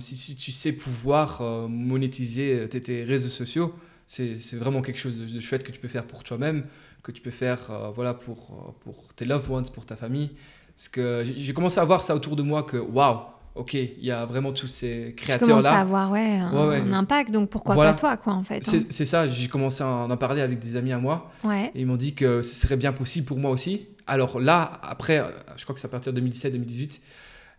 [0.00, 3.74] si, tu sais pouvoir euh, monétiser tes, réseaux sociaux
[4.06, 6.66] c'est vraiment quelque chose de, chouette que tu peux faire pour toi-même
[7.02, 10.28] que tu peux faire euh, voilà pour pour tes loved ones pour ta famille.
[10.76, 14.10] Parce que j'ai commencé à voir ça autour de moi que waouh ok, il y
[14.10, 15.46] a vraiment tous ces créateurs-là.
[15.46, 18.66] Tu commences à avoir ouais, un, impact, donc pourquoi pas toi, quoi, en fait.
[18.68, 18.80] Hein.
[18.88, 21.30] C'est ça, j'ai commencé à en parler avec des amis à moi.
[21.74, 23.86] Et ils m'ont dit que ce serait bien possible pour moi aussi.
[24.06, 25.24] Alors là, après,
[25.56, 27.00] je crois que c'est à partir de 2017-2018,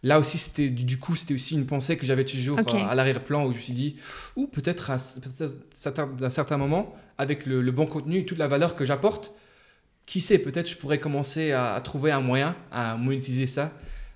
[0.03, 3.45] là aussi, c'était du coup, c'était aussi une pensée que j'avais toujours euh, à, l'arrière-plan
[3.45, 3.95] où je me suis dit,
[4.36, 8.86] ou peut-être à, un certain moment, avec le, bon contenu et toute la valeur que
[8.86, 9.34] j'apporte,
[10.06, 13.71] qui sait, peut-être je pourrais commencer à, trouver un moyen à monétiser ça.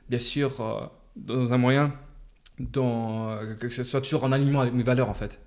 [0.09, 0.85] Bien sûr, euh,
[1.25, 1.93] dans un moyen
[2.59, 5.39] dans, euh, que ce soit toujours en alignement avec mes valeurs en fait.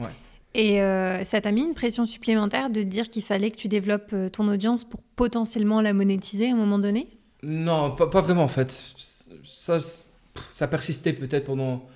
[0.00, 0.10] Ouais.
[0.54, 4.10] Et euh, ça t'a mis une pression supplémentaire de dire qu'il fallait que tu développes
[4.12, 7.08] euh, ton audience pour potentiellement la monétiser à un moment donné?
[7.42, 8.70] Non, pas, pas, vraiment en fait.
[9.44, 9.78] Ça,
[10.52, 11.86] ça persistait peut-être pendant,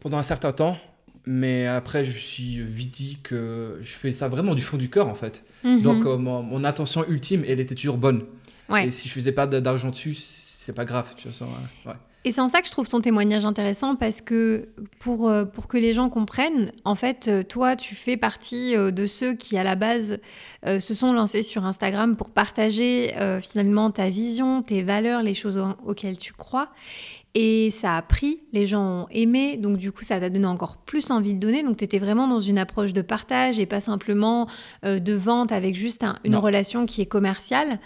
[0.00, 0.76] pendant un certain temps,
[1.24, 4.90] mais après je me suis vite dit que je fais ça vraiment du fond du
[4.90, 5.42] cœur en fait.
[5.64, 5.82] Mhm.
[5.82, 8.24] Donc mon, mon, intention ultime, elle était toujours bonne.
[8.68, 8.88] Ouais.
[8.88, 11.14] Et si je faisais pas d'argent dessus, c'est pas grave.
[11.16, 11.48] Tu vois,
[11.86, 11.96] ouais.
[12.26, 15.68] Et c'est en ça que je trouve ton témoignage intéressant parce que pour, euh, pour
[15.68, 19.56] que les gens comprennent, en fait, euh, toi, tu fais partie euh, de ceux qui,
[19.56, 20.18] à la base,
[20.64, 26.18] se sont lancés sur Instagram pour partager finalement ta vision, tes valeurs, les choses auxquelles
[26.18, 26.70] tu crois.
[27.36, 30.78] Et ça a pris, les gens ont aimé, donc du coup ça t'a donné encore
[30.78, 31.62] plus envie de donner.
[31.62, 34.48] Donc tu étais vraiment dans une approche de partage et pas simplement
[34.82, 37.78] de vente avec juste une relation qui est commerciale.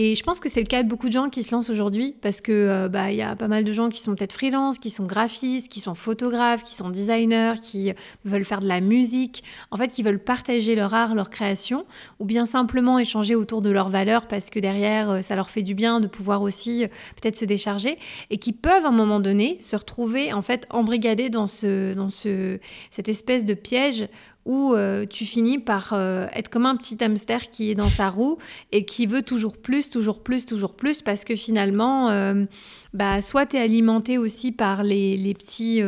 [0.00, 2.14] Et je pense que c'est le cas de beaucoup de gens qui se lancent aujourd'hui
[2.22, 4.90] parce que euh, bah y a pas mal de gens qui sont peut-être freelance, qui
[4.90, 7.92] sont graphistes, qui sont photographes, qui sont designers, qui
[8.24, 11.84] veulent faire de la musique, en fait qui veulent partager leur art, leur création
[12.20, 15.62] ou bien simplement échanger autour de leurs valeurs parce que derrière euh, ça leur fait
[15.62, 16.88] du bien de pouvoir aussi euh,
[17.20, 17.98] peut-être se décharger
[18.30, 22.08] et qui peuvent à un moment donné se retrouver en fait embrigadés dans ce dans
[22.08, 22.60] ce
[22.92, 24.06] cette espèce de piège
[24.48, 28.08] où euh, tu finis par euh, être comme un petit hamster qui est dans sa
[28.08, 28.38] roue
[28.72, 32.46] et qui veut toujours plus, toujours plus, toujours plus, parce que finalement, euh,
[32.94, 35.82] bah, soit tu es alimenté aussi par les, les petits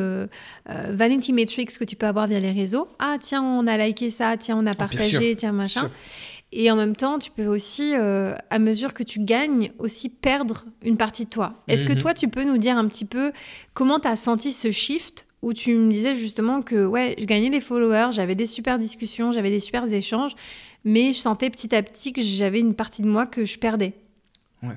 [0.67, 2.89] vanity metrics que tu peux avoir via les réseaux.
[2.99, 5.91] Ah, tiens, on a liké ça, tiens, on a ah, partagé, tiens, machin.
[6.53, 10.99] Et en même temps, tu peux aussi, à mesure que tu gagnes, aussi perdre une
[10.99, 11.55] partie de toi.
[11.67, 12.01] Est-ce que mhm.
[12.01, 13.33] toi, tu peux nous dire un petit peu
[13.73, 17.51] comment tu as senti ce shift où tu me disais justement que ouais, je gagnais
[17.51, 20.33] des followers, j'avais des super discussions, j'avais des super échanges,
[20.85, 23.95] mais je sentais petit à petit que j'avais une partie de moi que je perdais.
[24.63, 24.77] Ouais.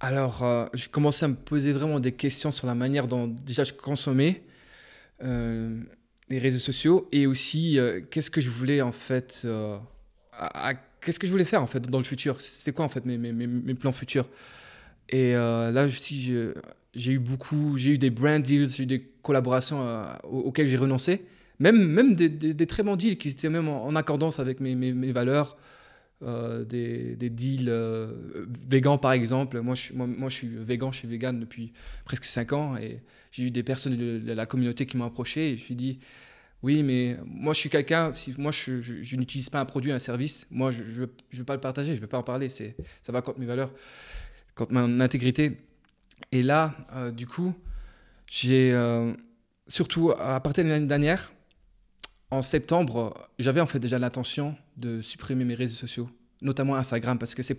[0.00, 3.64] Alors, euh, j'ai commencé à me poser vraiment des questions sur la manière dont déjà
[3.64, 4.42] je consommais
[5.22, 5.80] euh,
[6.28, 9.46] les réseaux sociaux et aussi euh, qu'est-ce que je voulais en fait,
[11.00, 12.40] qu'est-ce que je voulais faire en fait dans le futur?
[12.40, 14.26] C'était quoi en fait mes plans futurs?
[15.08, 16.32] Et là, je suis
[16.94, 20.76] j'ai eu beaucoup, j'ai eu des brand deals, j'ai eu des collaborations euh, auxquelles j'ai
[20.76, 21.24] renoncé,
[21.58, 25.56] même, même des, très bons deals qui étaient même en, accordance avec mes, valeurs,
[26.22, 29.60] euh, des, deals euh, végan par exemple.
[29.60, 29.92] Moi je,
[30.30, 31.72] suis végan, je suis vegan depuis
[32.04, 35.56] presque 5 ans et j'ai eu des personnes de, la communauté qui m'ont approché et
[35.56, 35.98] je me suis dit,
[36.62, 39.98] oui, mais moi je suis quelqu'un, si moi je, je, n'utilise pas un produit, un
[39.98, 42.64] service, moi je ne veux, pas le partager, je ne veux pas en parler, ça
[43.08, 43.70] va contre mes valeurs,
[44.54, 45.58] contre mon intégrité.
[46.32, 47.54] Et là, euh, du coup,
[48.26, 49.12] j'ai euh,
[49.68, 51.32] surtout à partir de l'année dernière,
[52.30, 56.08] en septembre, j'avais en fait déjà l'intention de supprimer mes réseaux sociaux,
[56.42, 57.58] notamment Instagram, parce que c'est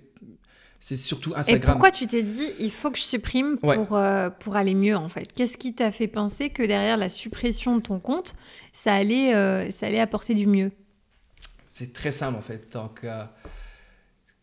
[0.78, 1.62] c'est surtout Instagram.
[1.64, 4.96] Et pourquoi tu t'es dit, il faut que je supprime pour, euh, pour aller mieux,
[4.96, 5.32] en fait?
[5.34, 8.36] Qu'est-ce qui t'a fait penser que derrière la suppression de ton compte,
[8.74, 10.72] ça allait, ça allait apporter du mieux?
[11.66, 12.72] C'est très simple, en fait.
[12.74, 13.06] Donc,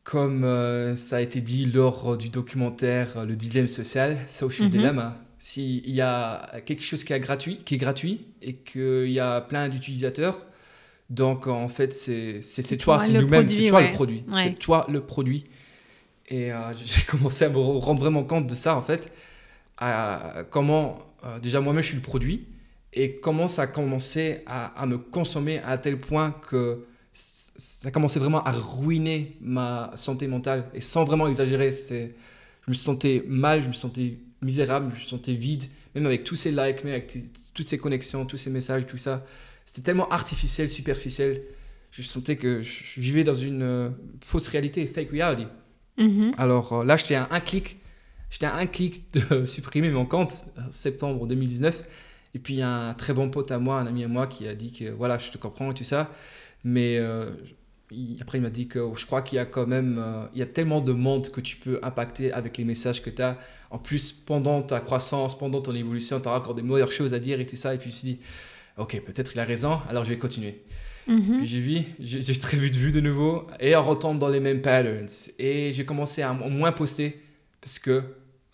[0.04, 4.70] comme euh, ça a été dit lors du documentaire euh, Le dilemme social, Social mm
[4.70, 9.20] Dilemma, s'il y a quelque chose qui est gratuit, qui est gratuit et qu'il y
[9.20, 10.38] a plein d'utilisateurs,
[11.10, 12.40] donc en fait c'est
[12.78, 15.44] toi, c'est nous-mêmes, c'est toi le produit, c'est toi le produit.
[16.28, 19.12] Et euh, j'ai commencé à me rendre vraiment compte de ça en fait,
[19.78, 20.98] à comment
[21.40, 22.46] déjà moi-même je suis le produit
[22.92, 26.84] et comment ça a commencé à, à me consommer à tel point que
[27.62, 30.64] ça commençait vraiment à ruiner ma santé mentale.
[30.74, 32.08] Et sans vraiment exagérer, je
[32.66, 36.50] me sentais mal, je me sentais misérable, je me sentais vide, même avec tous ces
[36.50, 37.16] likes, même avec
[37.54, 39.24] toutes ces connexions, tous ces messages, tout ça.
[39.64, 41.42] C'était tellement artificiel, superficiel.
[41.92, 45.46] Je sentais que je vivais dans une euh, fausse réalité, fake reality.
[45.98, 46.34] Mhm.
[46.38, 47.78] Alors euh, là, j'étais à un clic.
[48.30, 51.84] J'étais à un clic de supprimer mon compte en septembre 2019.
[52.34, 54.26] Et puis, il y a un très bon pote à moi, un ami à moi,
[54.26, 56.10] qui a dit que voilà, je te comprends et tout ça.
[56.64, 57.30] Mais euh,
[57.90, 60.38] il- après, il m'a dit que je crois qu'il y a quand même euh, il
[60.38, 63.38] y a tellement de monde que tu peux impacter avec les messages que tu as.
[63.70, 67.18] En plus, pendant ta croissance, pendant ton évolution, tu auras encore des meilleures choses à
[67.18, 67.74] dire et tout ça.
[67.74, 68.18] Et puis, je me suis dit,
[68.78, 70.62] ok, peut-être il a raison, alors je vais continuer.
[71.08, 71.38] Mhm.
[71.38, 74.62] Puis j'ai vu, j'ai très vite vu de nouveau, et on retombe dans les mêmes
[74.62, 75.08] patterns.
[75.38, 77.20] Et j'ai commencé à moins poster
[77.60, 78.02] parce que,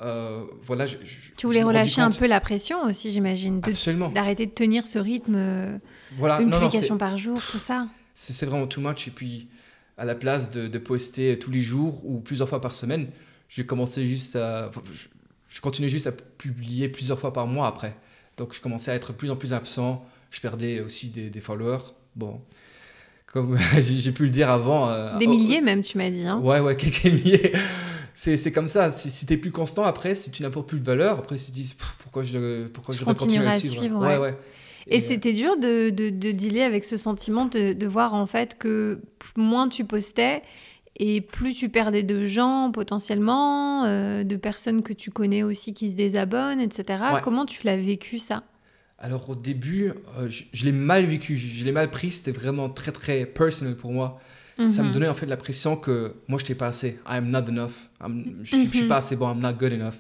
[0.01, 4.09] euh, voilà, je, je- Tu voulais relâcher un peu la pression aussi, j'imagine, Absolument.
[4.09, 5.79] d'arrêter de tenir ce rythme,
[6.17, 7.87] Voilà, une non, publication par jour, tout ça.
[8.33, 9.07] C'est vraiment too much.
[9.09, 9.49] Et puis,
[9.97, 13.09] à la place de, de poster tous les jours ou plusieurs fois par semaine,
[13.49, 14.67] j'ai commencé juste à.
[14.69, 15.09] enfin, Je,
[15.49, 17.97] je continuais juste à publier plusieurs fois par mois après.
[18.37, 20.05] Donc, je commençais à être de plus en plus absent.
[20.31, 21.85] Je perdais aussi des, des followers.
[22.17, 22.41] Bon,
[23.27, 24.89] comme j'ai pu le dire avant.
[24.89, 26.27] euh, Des oh, milliers même, tu m'as dit.
[26.27, 26.39] Hein.
[26.41, 27.53] Ouais, ouais, quelques milliers.
[28.15, 28.91] C'est comme ça.
[28.93, 31.45] Si, si tu es plus constant après, si tu n'apportes plus de valeur, après, tu
[31.47, 33.79] te dis pourquoi je, pourquoi Je je continuerai à suivre?
[33.79, 34.19] suivre, ouais, ouais.
[34.19, 34.37] ouais.
[34.89, 38.27] Et, euh, c'était dur de, de, de dealer avec ce sentiment de, de voir en
[38.27, 39.01] fait que
[39.37, 40.43] moins tu postais
[40.97, 45.91] et plus tu perdais de gens potentiellement, euh, de personnes que tu connais aussi qui
[45.91, 46.99] se désabonnent, etc.
[47.15, 47.21] Ouais.
[47.23, 48.43] Comment tu l'as vécu ça?
[48.99, 52.33] Alors au début, euh, je, je l'ai mal vécu, je, je l'ai mal pris, c'était
[52.33, 54.21] vraiment très très personnel pour moi.
[54.67, 54.93] Ça me Mhm.
[54.93, 56.99] donnait en fait l'impression que moi je n'étais pas assez.
[57.09, 57.91] I'm not enough.
[58.01, 58.89] I'm- je, ne suis Mhm.
[58.89, 59.31] pas assez bon.
[59.33, 59.95] I'm not good enough.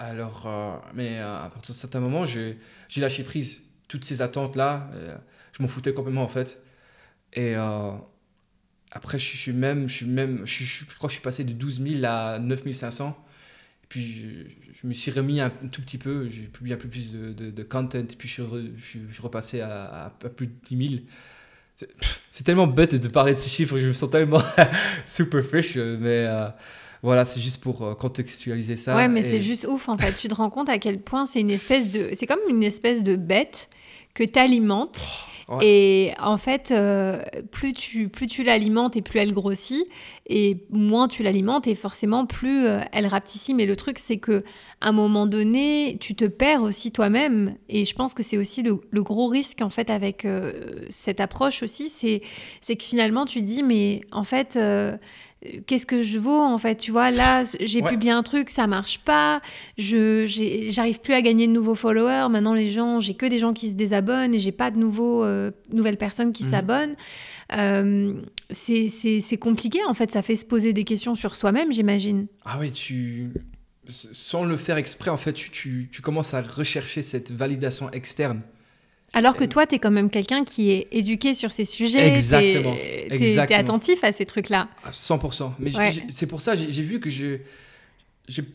[0.00, 3.60] Alors, euh, mais à partir de certain moment, j'ai j'ai lâché prise.
[3.88, 5.16] Toutes ces attentes là, euh,
[5.56, 6.60] je m'en foutais complètement en fait.
[7.34, 7.92] Et euh,
[8.90, 11.82] après, je suis même, je suis même, je, crois que je suis passé de 12
[11.82, 13.16] 000 à 9 500.
[13.84, 14.46] Et puis
[14.82, 17.98] je, me suis remis un tout petit peu, j'ai publié un peu plus de, content,
[17.98, 18.42] et puis je
[18.80, 21.00] suis, repassé à, à- à plus de 10 000.
[22.30, 24.42] C'est- tellement bête de parler de ces chiffres, je me sens tellement
[25.06, 26.48] super fresh, euh, mais euh,
[27.02, 28.96] voilà, c'est juste pour euh, contextualiser ça.
[28.96, 30.12] Ouais, mais Et- c'est juste ouf en fait.
[30.18, 32.10] tu te rends compte à quel point c'est une espèce de.
[32.14, 33.68] C'est comme une espèce de bête
[34.14, 35.04] que tu alimentes.
[35.48, 35.66] Ouais.
[35.66, 39.86] Et en fait, euh, plus tu, plus tu l'alimentes et plus elle grossit,
[40.28, 43.54] et moins tu l'alimentes et forcément plus euh, elle rapetissit.
[43.56, 44.44] Mais le truc, c'est que
[44.82, 47.54] à un moment donné, tu te perds aussi toi-même.
[47.70, 51.18] Et je pense que c'est aussi le, le gros risque en fait avec euh, cette
[51.18, 52.20] approche aussi, c'est
[52.60, 54.58] c'est que finalement tu dis mais en fait.
[55.66, 57.90] Qu'est-ce que je vaux en fait Tu vois, là, j'ai Ouais.
[57.90, 59.40] publié un truc, ça marche pas.
[59.78, 60.24] Je
[60.70, 62.28] j'arrive plus à gagner de nouveaux followers.
[62.28, 65.22] Maintenant, les gens, j'ai que des gens qui se désabonnent et j'ai pas de nouveaux
[65.22, 66.50] euh, nouvelles personnes qui Mhm.
[66.50, 66.96] s'abonnent.
[67.52, 68.14] Euh,
[68.50, 70.10] c'est compliqué en fait.
[70.10, 72.26] Ça fait se poser des questions sur soi-même, j'imagine.
[72.44, 73.28] Ah oui, tu.
[73.86, 78.42] Sans le faire exprès, en fait, tu, tu, tu commences à rechercher cette validation externe.
[79.14, 82.06] Alors que toi, tu es quand même quelqu'un qui est éduqué sur ces sujets.
[82.08, 83.46] Exactement, exactement.
[83.46, 84.68] T'es attentif à ces trucs-là.
[84.84, 85.52] À 100%.
[85.58, 85.92] Mais Ouais.
[86.12, 87.42] c'est pour ça, j'ai j'ai vu que j'ai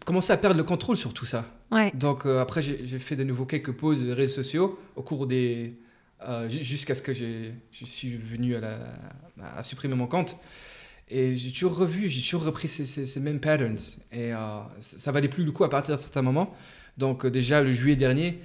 [0.06, 1.46] commencé à perdre le contrôle sur tout ça.
[1.72, 1.92] Ouais.
[1.96, 5.74] Donc euh, après, j'ai fait de nouveau quelques pauses de réseaux sociaux au cours des...
[6.28, 7.50] euh, ju- jusqu'à ce que je
[7.84, 8.78] suis venu à, la,
[9.58, 10.36] à supprimer mon compte.
[11.10, 13.78] Et j'ai toujours revu, j'ai toujours repris ces, ces- ces mêmes patterns.
[14.12, 14.38] Et euh,
[14.80, 16.56] ça, ça valait plus le coup à partir d'un certain moment.
[17.00, 18.40] Donc euh, déjà, le juillet dernier,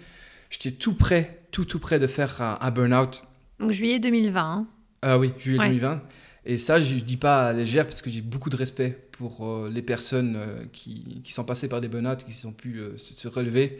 [0.51, 3.23] j'étais tout prêt, tout tout prêt de faire un, un burn-out.
[3.61, 4.41] Donc juillet 2020.
[4.43, 4.67] hein.
[5.03, 5.69] Ah oui, juillet Ouais.
[5.69, 5.89] 2020.
[5.89, 6.03] 2020.
[6.47, 9.47] Et ça, je ne dis pas à légère parce que j'ai beaucoup de respect pour
[9.47, 12.97] euh, les personnes euh, qui, qui sont passées par des burn-out, qui ont pu euh,
[12.97, 13.79] se, se relever.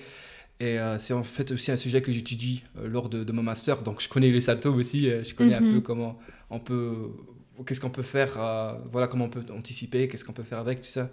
[0.61, 3.85] Et c'est en fait aussi un sujet que j'étudie lors de, de mon master.
[3.85, 5.05] Donc je connais les symptômes aussi.
[5.09, 5.75] je connais un Mhm.
[5.75, 6.19] peu comment
[6.51, 6.95] on peut.
[7.65, 8.33] Qu'est-ce qu'on peut faire
[8.91, 11.11] Voilà, comment on peut anticiper, qu'est-ce qu'on peut faire avec, tout ça.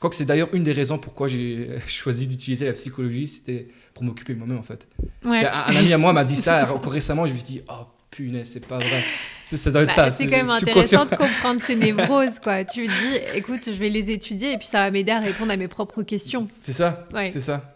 [0.00, 3.68] Je crois que c'est d'ailleurs une des raisons pourquoi j'ai choisi d'utiliser la psychologie, c'était
[3.92, 4.88] pour m'occuper moi-même en fait.
[5.26, 5.44] Ouais.
[5.44, 7.84] Un, un ami à moi m'a dit ça encore récemment, je me suis dit, oh
[8.10, 9.04] punaise, c'est pas vrai.
[9.44, 10.10] C'est- Ça doit être Bah, ça.
[10.12, 12.64] c'est quand même intéressant de comprendre ces névroses, quoi.
[12.64, 15.56] Tu dis, écoute, je vais les étudier et puis ça va m'aider à répondre à
[15.58, 16.48] mes propres questions.
[16.62, 17.28] C'est ça, Ouais.
[17.28, 17.74] c'est ça.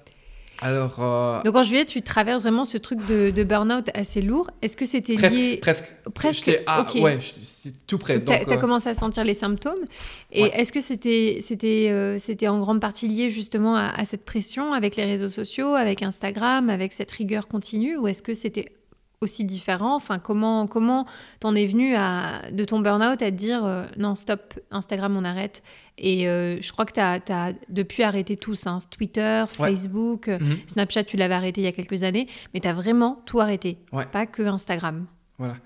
[0.65, 4.51] Alors, euh, Donc en juillet, tu traverses vraiment ce truc de, de burn-out assez lourd.
[4.63, 5.85] Est-ce que c'était presque, lié presque.
[6.15, 7.03] Presque, ah, ok.
[7.03, 8.19] Ouais, c'était tout près.
[8.19, 9.85] Donc, Donc, as euh, commencé à sentir les symptômes.
[10.33, 10.53] Et Ouais.
[10.55, 14.73] est-ce que c'était c'était euh, c'était en grande partie lié justement à, à cette pression
[14.73, 18.73] avec les réseaux sociaux, avec Instagram, avec cette rigueur continue, ou est-ce que c'était
[19.21, 21.07] aussi différent Enfin, comment comment
[21.41, 25.25] t'en es venu à de ton burn-out à te dire euh, non stop Instagram on
[25.25, 25.63] arrête
[25.99, 29.71] Et euh, je crois que t'as as depuis arrêté tous, hein, Twitter, Ouais.
[29.71, 33.23] Facebook, euh, mhm, Snapchat tu l'avais arrêté il y a quelques années, mais t'as vraiment
[33.27, 34.07] tout arrêté, Ouais.
[34.07, 35.07] pas que Instagram.
[35.39, 35.57] Voilà.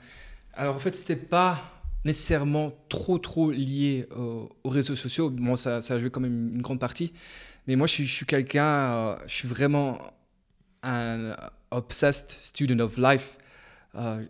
[0.54, 1.60] Alors, en fait, c'était pas
[2.04, 5.30] nécessairement trop trop lié aux réseaux sociaux.
[5.30, 7.12] Bon, ça, ça a joué quand même une grande partie.
[7.66, 9.98] Mais moi, je suis, quelqu'un, je suis vraiment
[10.82, 11.36] un
[11.70, 13.36] obsessed student of life.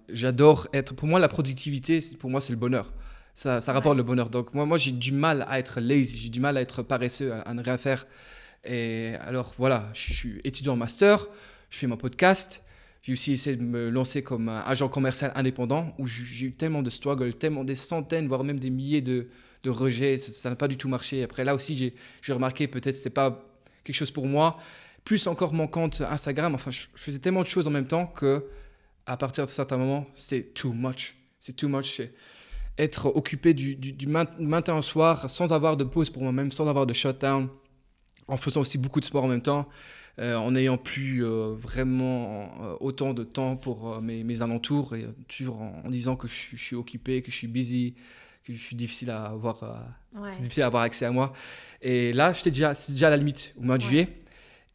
[0.09, 0.95] J'adore être.
[0.95, 2.93] Pour moi, la productivité, pour moi, c'est le bonheur.
[3.35, 4.31] Ça, ça rapporte le bonheur.
[4.31, 7.33] Donc, moi, moi j'ai du mal à être lazy, j'ai du mal à être paresseux,
[7.33, 8.05] à, ne rien faire.
[8.65, 11.29] Et alors, voilà, je, suis étudiant en master,
[11.71, 12.65] je fais mon podcast.
[13.03, 16.91] J'ai aussi essayé de me lancer comme agent commercial indépendant où j'ai eu tellement de
[16.91, 19.29] struggles, tellement des centaines, voire même des milliers de,
[19.63, 20.19] de rejets.
[20.19, 21.23] Ça n'a pas du tout marché.
[21.23, 23.45] Après, là aussi, j'ai remarqué peut-être que ce pas
[23.85, 24.59] quelque chose pour moi.
[25.09, 26.55] Plus encore compte Instagram.
[26.55, 28.45] Enfin, je, faisais tellement de choses en même temps que
[29.07, 31.17] à partir de certains moments, c'est too much.
[31.39, 32.03] C'est too much
[32.77, 36.85] être occupé du, du, matin au soir sans avoir de pause pour moi-même, sans avoir
[36.85, 37.49] de shutdown,
[38.27, 39.67] en faisant aussi beaucoup de sport en même temps,
[40.19, 45.07] euh, en n'ayant plus euh, vraiment euh, autant de temps pour mes, mes, alentours et
[45.27, 47.95] toujours en, disant que je, suis occupé, que je suis busy,
[48.45, 49.89] que je suis difficile à avoir,
[50.29, 51.33] c'est difficile à avoir accès à moi.
[51.81, 54.09] Et là, j'étais déjà, c'est déjà à la limite au mois de juillet.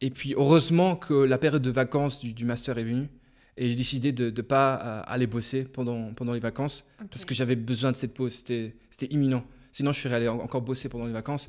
[0.00, 3.08] Et puis heureusement que la période de vacances du, du master est venue.
[3.56, 7.34] Et j'ai décidé de ne pas euh, aller bosser pendant, pendant les vacances parce que
[7.34, 8.32] j'avais besoin de cette pause.
[8.32, 8.74] C'était
[9.10, 9.44] imminent.
[9.70, 11.48] Sinon, je serais allé encore bosser pendant les vacances.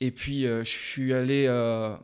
[0.00, 1.94] Et puis, euh, je suis allé euh,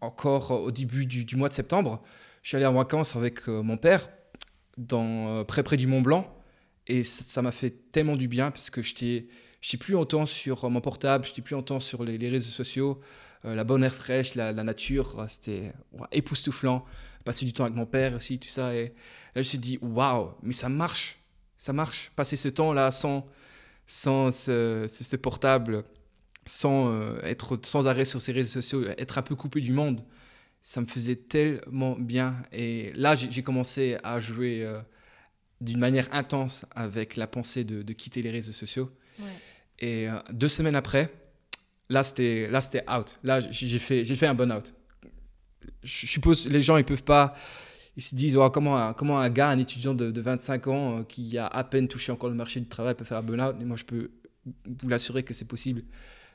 [0.00, 2.02] encore au début du, du, mois de septembre.
[2.42, 4.08] Je suis allé en vacances avec mon père,
[4.78, 6.34] dans, près, près du Mont Blanc.
[6.86, 10.80] Et ça m'a fait tellement du bien parce que je n'étais plus autant sur mon
[10.80, 13.00] portable, je n'étais plus autant sur les, les réseaux sociaux.
[13.44, 15.72] La bonne air fraîche, la, la nature, c'était
[16.10, 16.84] époustouflant
[17.28, 18.74] passer du temps avec mon père aussi, tout ça.
[18.74, 18.92] Et là,
[19.34, 21.18] je me suis dit, waouh, mais ça marche,
[21.58, 22.10] ça marche.
[22.16, 23.26] Passer ce temps-là sans,
[23.86, 25.84] sans ce, portable,
[26.46, 30.02] sans euh, être sans arrêt sur ces réseaux sociaux, être un peu coupé du monde,
[30.62, 32.34] ça me faisait tellement bien.
[32.50, 34.80] Et là, j'ai commencé à jouer euh,
[35.60, 38.90] d'une manière intense avec la pensée de, quitter les réseaux sociaux.
[39.80, 41.12] Et euh, deux semaines après,
[41.88, 42.48] là, c'était
[42.90, 43.18] out.
[43.22, 44.74] Là, j'ai fait, fait un burn-out
[45.82, 47.34] je suppose les gens ils peuvent pas
[47.96, 51.02] ils se disent oh, comment, un, comment un gars, un étudiant de, 25 ans euh,
[51.02, 53.56] qui a à peine touché encore le marché du travail peut faire un burn-out?
[53.60, 54.12] Et moi, je peux
[54.46, 55.82] vous l'assurer que c'est possible.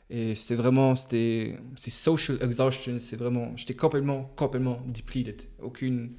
[0.10, 3.00] Et c'était vraiment, c'était, social exhaustion.
[3.00, 5.44] C'est vraiment, j'étais complètement, complètement depleted.
[5.62, 6.18] Aucune.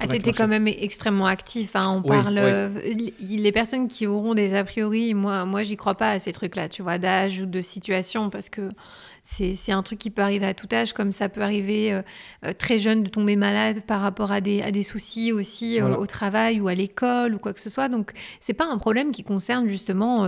[0.00, 1.76] Ah, t'étais quand même extrêmement actif.
[1.76, 1.96] Hein.
[1.98, 2.38] On parle.
[2.38, 2.68] Euh,
[3.20, 6.68] les personnes qui auront des a priori, moi, moi, j'y crois pas à ces trucs-là,
[6.68, 8.70] tu vois, d'âge ou de situation, parce que
[9.26, 12.02] c'est un truc qui peut arriver à tout âge, comme ça peut arriver euh,
[12.44, 15.96] euh, très jeune de tomber malade par rapport à des, à des soucis aussi euh,
[15.96, 17.88] au travail ou à l'école ou quoi que ce soit.
[17.88, 20.24] Donc, c'est pas un problème qui concerne justement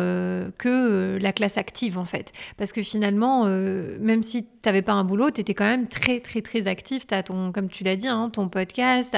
[0.59, 2.33] que la classe active en fait.
[2.57, 6.21] Parce que finalement, même si tu n'avais pas un boulot, tu étais quand même très,
[6.21, 7.07] très, très actif.
[7.07, 9.17] Tu as ton, comme tu l'as dit, hein, ton podcast,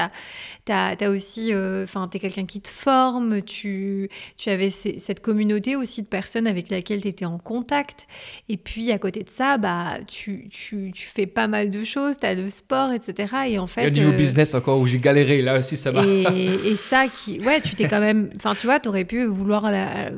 [0.67, 5.21] tu as, as, aussi, enfin, tu es quelqu'un qui te forme, tu, tu avais cette
[5.21, 8.07] communauté aussi de personnes avec lesquelles tu étais en contact.
[8.49, 11.85] Et puis, à côté de ça, bah, bah, tu, tu, tu, fais pas mal de
[11.85, 13.35] choses, tu as le sport, etc.
[13.48, 13.83] Et en fait.
[13.83, 16.07] Il y a niveau euh, business encore où j'ai galéré, là aussi ça va.
[16.07, 18.31] Et, ça, qui, ouais, tu t'es quand même.
[18.37, 20.11] Enfin, tu vois, tu aurais pu vouloir la,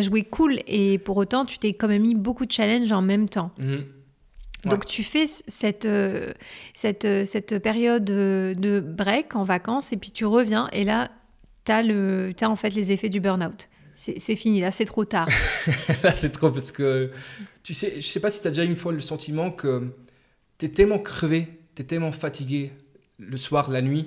[0.00, 3.28] jouer cool, et pour autant, tu t'es quand même mis beaucoup de challenges en même
[3.28, 3.52] temps.
[3.58, 3.84] Mhm.
[4.64, 6.32] Donc tu fais cette, euh,
[6.74, 11.12] cette, euh, cette période de break en vacances et puis tu reviens et là,
[11.64, 15.28] tu as, as, en fait les effets du burn-out c'est fini, là c'est trop tard.
[16.02, 17.10] là c'est trop parce que
[17.66, 19.92] tu sais, je sais pas si tu as déjà une fois le sentiment que
[20.56, 22.70] tu es tellement crevé, tu es tellement fatigué
[23.18, 24.06] le soir, la nuit,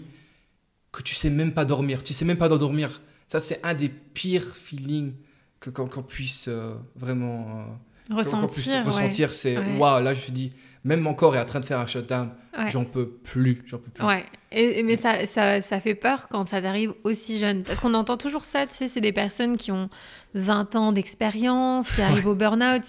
[0.93, 2.01] que tu sais même pas dormir.
[2.01, 3.01] Tu sais même pas dormir.
[3.27, 5.11] Ça c'est un des pires feelings
[5.59, 7.67] que qu'on puisse euh, vraiment
[8.09, 8.85] euh, ressentir.
[8.85, 11.79] ressentir, c'est waouh, là je me dis même mon corps est en train de faire
[11.79, 12.29] un shutdown.
[12.67, 14.03] J'en peux plus, j'en peux plus.
[14.03, 14.25] Ouais.
[14.51, 17.63] Et, mais ça, ça, ça, fait peur quand ça t'arrive aussi jeune.
[17.63, 19.89] Parce qu'on entend toujours ça, tu sais, c'est des personnes qui ont
[20.33, 22.83] 20 ans d'expérience, qui arrivent au burn-out.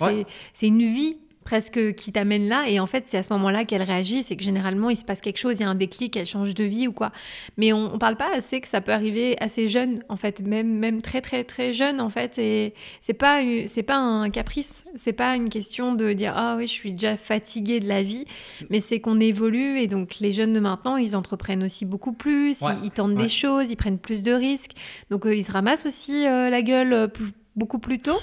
[0.52, 2.68] C'est une vie presque qui t'amène là.
[2.68, 4.22] Et en fait, c'est à ce moment-là qu'elle réagit.
[4.22, 6.54] C'est que généralement, il se passe quelque chose, il y a un déclic, elle change
[6.54, 7.12] de vie ou quoi.
[7.56, 10.78] Mais on, ne parle pas assez que ça peut arriver assez jeune, en fait, même,
[10.78, 12.38] même très, très, très jeune, en fait.
[12.38, 14.84] Et c'est pas, c'est pas un caprice.
[14.96, 18.26] C'est pas une question de dire, ah oui, je suis déjà fatiguée de la vie.
[18.68, 19.78] Mais c'est qu'on évolue.
[19.78, 22.60] Et donc, les jeunes de maintenant, ils entreprennent aussi beaucoup plus.
[22.82, 24.72] Ils, tentent des choses, ils prennent plus de risques.
[25.10, 28.18] Donc, euh, ils se ramassent aussi euh, la gueule euh, plus beaucoup plus tôt.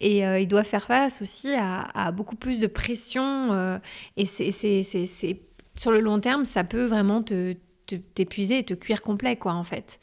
[0.00, 3.78] Et euh, il doit faire face aussi à, beaucoup plus de pression euh,
[4.16, 5.40] et c'est
[5.76, 7.54] sur le long terme ça peut vraiment te
[8.14, 9.98] t'épuiser et te cuire complet quoi en fait.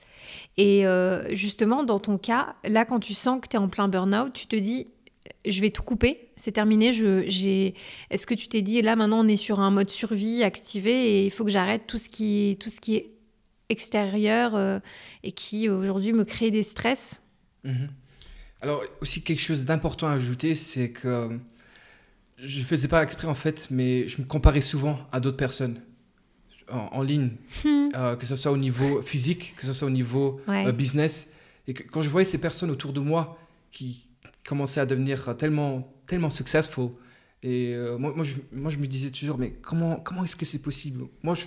[0.57, 3.87] Et euh, justement dans ton cas là quand tu sens que tu es en plein
[3.87, 4.87] burn-out tu te dis
[5.45, 6.93] je vais tout couper, c'est terminé.
[6.93, 7.73] Je, j'ai...
[8.09, 11.25] Est-ce que tu t'es dit, là maintenant on est sur un mode survie activé et
[11.25, 13.11] il faut que j'arrête tout ce qui, tout ce qui est
[13.67, 14.81] extérieur
[15.23, 17.21] et qui aujourd'hui me crée des stress?
[17.65, 17.87] Mmh
[18.61, 21.39] Alors, aussi quelque chose d'important à ajouter, c'est que
[22.37, 25.81] je ne faisais pas exprès en fait, mais je me comparais souvent à d'autres personnes
[26.69, 27.31] en, ligne,
[27.63, 27.89] hmm.
[27.95, 31.29] euh, que ce soit au niveau physique, que ce soit au niveau euh, business.
[31.67, 33.37] Et quand je voyais ces personnes autour de moi
[33.71, 34.07] qui
[34.45, 36.89] commençaient à devenir tellement, tellement successful,
[37.43, 40.45] et euh, moi, moi, je, moi, je, me disais toujours, mais comment, comment est-ce que
[40.45, 41.05] c'est possible?
[41.23, 41.45] Moi, je,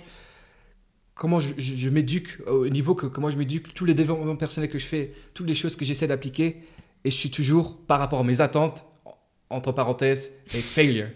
[1.13, 4.79] comment je, je, m'éduque au niveau que comment je m'éduque, tous les développements personnels que
[4.79, 6.63] je fais, toutes les choses que j'essaie d'appliquer,
[7.03, 8.85] et je suis toujours, par rapport à mes attentes,
[9.49, 11.07] entre parenthèses, et failure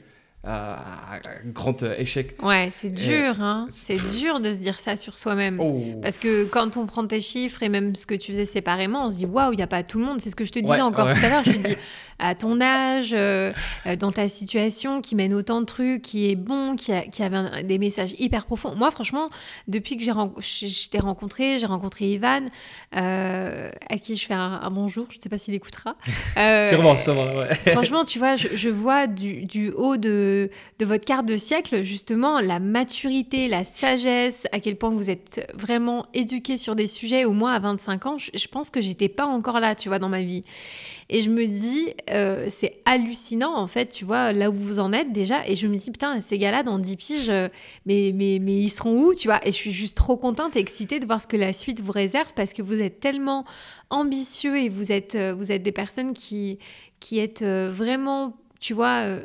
[0.48, 2.36] un grand euh, échec.
[2.44, 3.66] Ouais, c'est dur, hein.
[3.70, 5.60] C'est dur de se dire ça sur soi-même.
[5.60, 6.00] Oh.
[6.02, 9.12] Parce que quand on prend tes chiffres et même ce que tu faisais séparément, on
[9.12, 10.22] se dit waouh, il n'y a pas tout le monde.
[10.22, 11.44] C'est ce que je te disais encore tout à l'heure.
[11.44, 11.76] Je te dis
[12.20, 13.51] à ton âge, euh,
[13.86, 17.24] euh, dans ta situation, qui mène autant de trucs, qui est bon, qui, a, qui
[17.24, 18.76] avait des messages hyper profonds.
[18.76, 19.30] Moi, franchement,
[19.68, 22.47] depuis que j'ai t'ai rencontré, j'ai rencontré Ivan,
[22.91, 25.07] à qui je fais un, bonjour.
[25.09, 25.95] Je ne sais pas s'il écoutera.
[26.70, 27.53] sûrement, sûrement, ouais.
[27.74, 30.49] Franchement, tu vois, je, je vois du, du haut de de,
[30.86, 36.05] votre carte de siècle, justement, la maturité, la sagesse, à quel point vous êtes vraiment
[36.13, 39.59] éduqué sur des sujets, au moins à 25 ans, je, pense que j'étais pas encore
[39.59, 40.43] là, tu vois, dans ma vie.
[41.10, 44.91] Et je me dis, euh, c'est hallucinant, en fait, tu vois, là où vous en
[44.91, 45.47] êtes déjà.
[45.47, 47.47] Et je me dis, putain, ces gars-là, dans 10 piges, euh,
[47.86, 49.45] mais, mais, mais ils seront où, tu vois?
[49.47, 51.91] Et je suis juste trop contente et excitée de voir ce que la suite vous
[51.91, 53.45] réserve parce que vous êtes tellement
[53.91, 56.58] ambitieux et vous êtes, euh, vous êtes des personnes qui,
[56.99, 59.20] qui êtes vraiment, tu vois,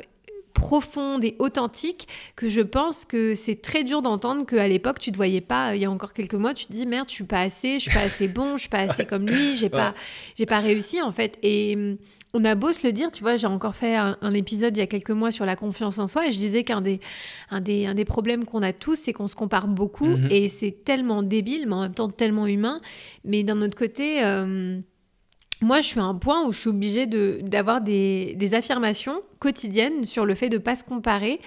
[0.53, 5.17] profonde et authentique que je pense que c'est très dur d'entendre qu'à l'époque tu te
[5.17, 7.41] voyais pas il y a encore quelques mois tu te dis merde je suis pas
[7.41, 9.93] assez je suis pas assez bon je suis pas assez comme lui j'ai pas
[10.35, 11.97] j'ai pas réussi en fait et hum,
[12.33, 14.83] on a beau se le dire, tu vois, j'ai encore fait un, épisode il y
[14.83, 17.01] a quelques mois sur la confiance en soi et je disais qu'un des,
[17.49, 20.29] un des, un des problèmes qu'on a tous, c'est qu'on se compare beaucoup mhm.
[20.31, 22.79] et c'est tellement débile, mais en même temps tellement humain.
[23.25, 24.81] Mais d'un autre côté, hum,
[25.61, 30.25] moi, je suis à un point où je suis obligée d'avoir des, affirmations quotidiennes sur
[30.25, 31.39] le fait de ne pas se comparer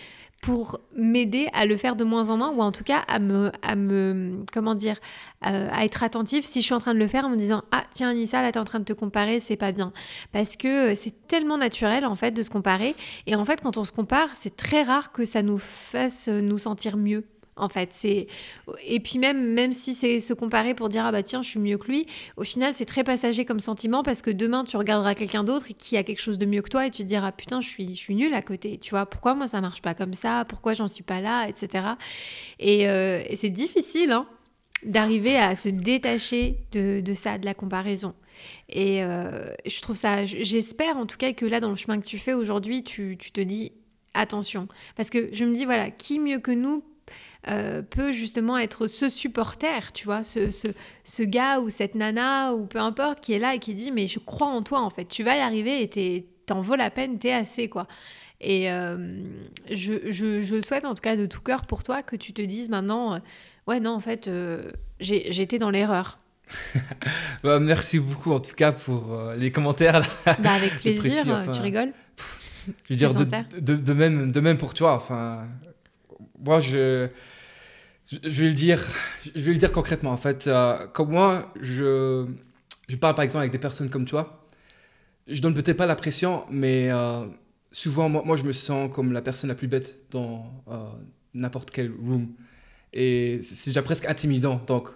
[0.42, 3.50] pour m'aider à le faire de moins en moins ou en tout cas à me,
[3.62, 4.98] à me comment dire,
[5.46, 7.62] euh, à être attentive si je suis en train de le faire en me disant
[7.72, 9.92] ah tiens Anissa là t'es en train de te comparer c'est pas bien.
[10.32, 12.94] Parce que c'est tellement naturel en fait de se comparer.
[13.26, 16.58] Et en fait quand on se compare c'est très rare que ça nous fasse nous
[16.58, 17.24] sentir mieux
[17.56, 17.90] en fait.
[17.92, 18.26] C'est
[18.86, 21.60] et puis même même si c'est se comparer pour dire ah bah tiens je suis
[21.60, 25.14] mieux que lui, au final c'est très passager comme sentiment parce que demain tu regarderas
[25.14, 27.60] quelqu'un d'autre qui a quelque chose de mieux que toi et tu te diras putain
[27.60, 28.78] je suis je suis nul à côté.
[28.78, 31.84] Tu vois pourquoi moi ça marche pas comme ça, pourquoi j'en suis pas là, etc.
[32.62, 34.26] Euh, et, c'est difficile hein,
[34.84, 38.14] d'arriver à se détacher de, de, ça, de la comparaison.
[38.68, 42.06] Et euh, je trouve ça, j'espère en tout cas que là dans le chemin que
[42.06, 43.72] tu fais aujourd'hui, tu, tu te dis
[44.14, 46.84] attention parce que je me dis voilà qui mieux que nous
[47.48, 50.68] euh, peut justement être ce supporter, tu vois, ce, ce,
[51.04, 54.06] ce, gars ou cette nana ou peu importe qui est là et qui dit mais
[54.06, 57.18] je crois en toi en fait, tu vas y arriver et t'en vaut la peine,
[57.18, 57.86] t'es assez quoi.
[58.40, 58.96] Et euh,
[59.70, 62.32] je, je, je, le souhaite en tout cas de tout cœur pour toi que tu
[62.32, 63.18] te dises maintenant, euh,
[63.66, 64.30] ouais non en fait
[64.98, 66.18] j'étais dans l'erreur.
[67.42, 70.02] bah, merci beaucoup en tout cas pour les commentaires.
[70.24, 71.92] Bah, avec plaisir, tu rigoles.
[72.88, 73.24] Je veux dire, de,
[73.60, 74.94] de, de, même, de même pour toi.
[74.94, 75.46] Enfin,
[76.44, 77.08] moi, je,
[78.22, 78.80] vais le dire,
[79.34, 80.10] je vais le dire concrètement.
[80.10, 82.26] En fait, euh, comme moi, je,
[82.88, 84.46] je parle par exemple avec des personnes comme toi.
[85.26, 87.24] Je donne peut-être pas la pression, mais euh,
[87.72, 90.90] souvent, moi, moi, je me sens comme la personne la plus bête dans euh,
[91.32, 92.28] n'importe quel room.
[92.92, 94.60] Et c'est déjà presque intimidant.
[94.66, 94.90] Donc,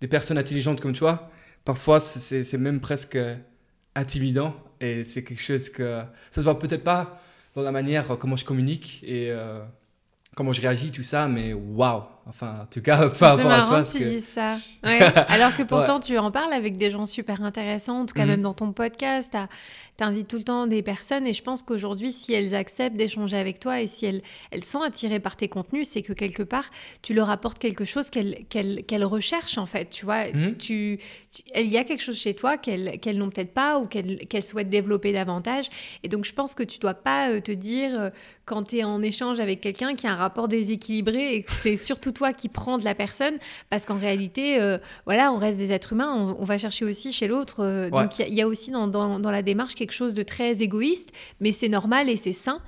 [0.00, 1.30] des personnes intelligentes comme toi,
[1.64, 3.18] parfois, c'est même presque
[3.96, 4.54] intimidant.
[4.80, 7.20] Et c'est quelque chose que ça se voit peut-être pas
[7.56, 9.32] dans la manière comment je communique et
[10.38, 12.04] comment je réagis, tout ça, mais waouh!
[12.28, 13.84] Enfin, en tout cas, par rapport à toi.
[13.84, 14.54] C'est tu dis ça.
[15.28, 18.30] Alors que pourtant, tu en parles avec des gens super intéressants, en tout cas, mhm.
[18.30, 19.36] même dans ton podcast.
[19.96, 21.26] Tu invites tout le temps des personnes.
[21.26, 24.82] Et je pense qu'aujourd'hui, si elles acceptent d'échanger avec toi et si elles, elles sont
[24.82, 26.70] attirées par tes contenus, c'est que quelque part,
[27.02, 29.88] tu leur apportes quelque chose qu'elles qu'elles recherchent, en fait.
[29.90, 30.56] Tu vois, mhm.
[30.56, 31.00] tu,
[31.56, 34.70] il y a quelque chose chez toi qu'elles qu'elles n'ont peut-être pas ou qu'elles souhaitent
[34.70, 35.68] développer davantage.
[36.02, 38.10] Et donc, je pense que tu dois pas euh, te dire, euh,
[38.44, 41.76] quand tu es en échange avec quelqu'un qui a un rapport déséquilibré et que c'est
[41.76, 43.34] surtout toi qui prends de la personne,
[43.70, 47.28] parce qu'en réalité, euh, voilà, on reste des êtres humains, on, va chercher aussi chez
[47.28, 47.60] l'autre.
[47.60, 51.12] Euh, donc il y, a aussi dans, dans, la démarche quelque chose de très égoïste,
[51.40, 52.60] mais c'est normal et c'est sain.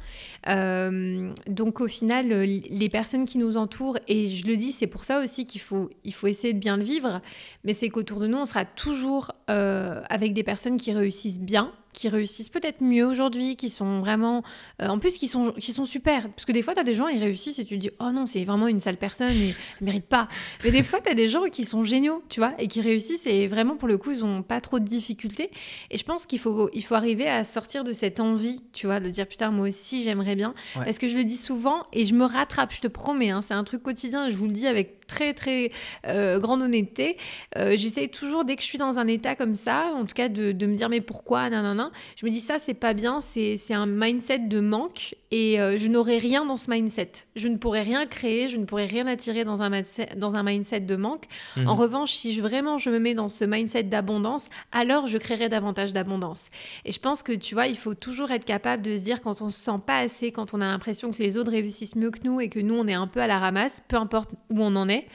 [0.48, 5.02] Euh, donc au final, les personnes qui nous entourent, et je le dis, c'est pour
[5.02, 7.20] ça aussi qu'il faut, il faut essayer de bien le vivre,
[7.64, 12.08] mais c'est qu'autour de nous, on sera toujours avec des personnes qui réussissent bien qui
[12.08, 14.42] réussissent peut-être mieux aujourd'hui, qui sont vraiment.
[14.80, 16.28] euh, en plus, qui sont, qui sont super.
[16.30, 18.10] Parce que des fois, tu as des gens, ils réussissent et tu te dis, oh
[18.12, 20.28] non, c'est vraiment une sale personne et elle mérite pas.
[20.64, 23.26] Mais des fois, tu as des gens qui sont géniaux, tu vois, et qui réussissent
[23.26, 25.50] et vraiment, pour le coup, ils ont pas trop de difficultés.
[25.90, 29.00] Et je pense qu'il faut, il faut arriver à sortir de cette envie, tu vois,
[29.00, 30.54] de dire, putain, moi aussi, j'aimerais bien.
[30.76, 30.84] Ouais.
[30.84, 33.54] Parce que je le dis souvent et je me rattrape, je te promets, hein, c'est
[33.54, 35.70] un truc quotidien, je vous le dis avec très, très
[36.06, 37.16] euh, grande honnêteté.
[37.56, 40.28] Euh, J'essaie toujours, dès que je suis dans un état comme ça, en tout cas,
[40.28, 43.56] de, de me dire, mais pourquoi, nanana, je me dis, ça, c'est pas bien, c'est
[43.56, 47.12] c'est un mindset de manque et euh, je n'aurai rien dans ce mindset.
[47.36, 50.42] Je ne pourrais rien créer, je ne pourrais rien attirer dans un, mindset- dans un
[50.42, 51.26] mindset de manque.
[51.56, 51.68] Mhm.
[51.68, 55.48] En revanche, si je, vraiment je me mets dans ce mindset d'abondance, alors je créerai
[55.48, 56.44] davantage d'abondance.
[56.84, 59.40] Et je pense que tu vois, il faut toujours être capable de se dire quand
[59.40, 62.24] on se sent pas assez, quand on a l'impression que les autres réussissent mieux que
[62.24, 64.74] nous et que nous on est un peu à la ramasse, peu importe où on
[64.74, 65.06] en est,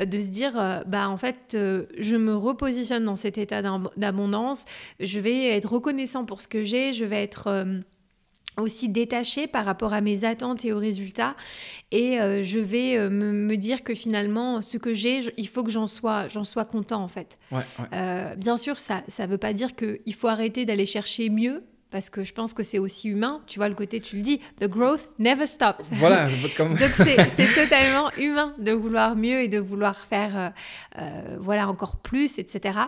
[0.00, 1.56] euh, de se dire euh, bah en fait
[1.98, 4.64] je me repositionne dans cet état d'ab- d'abondance,
[4.98, 7.64] je vais être reconnaissant pour ce que j'ai, je vais être
[8.58, 11.34] aussi détaché par rapport à mes attentes et aux résultats
[11.90, 15.64] et euh, je vais euh, me, me dire que finalement ce que j'ai il faut
[15.64, 17.86] que j'en sois j'en sois content en fait Ouais, ouais.
[17.94, 22.10] euh, bien sûr, ça ne veut pas dire qu'il faut arrêter d'aller chercher mieux, parce
[22.10, 23.42] que je pense que c'est aussi humain.
[23.46, 25.88] Tu vois, le côté, tu le dis, the growth never stops.
[25.92, 26.70] Voilà, comme...
[26.70, 30.48] Donc c'est totalement humain de vouloir mieux et de vouloir faire euh,
[30.98, 32.78] euh, voilà encore plus, etc.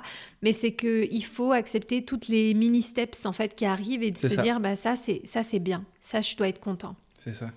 [0.43, 4.11] Mais c'est que il faut accepter toutes les mini steps en fait qui arrivent et
[4.11, 4.43] de se ça.
[4.43, 6.97] dire bah ça c'est ça c'est bien, ça je dois être content.
[7.19, 7.51] C'est ça.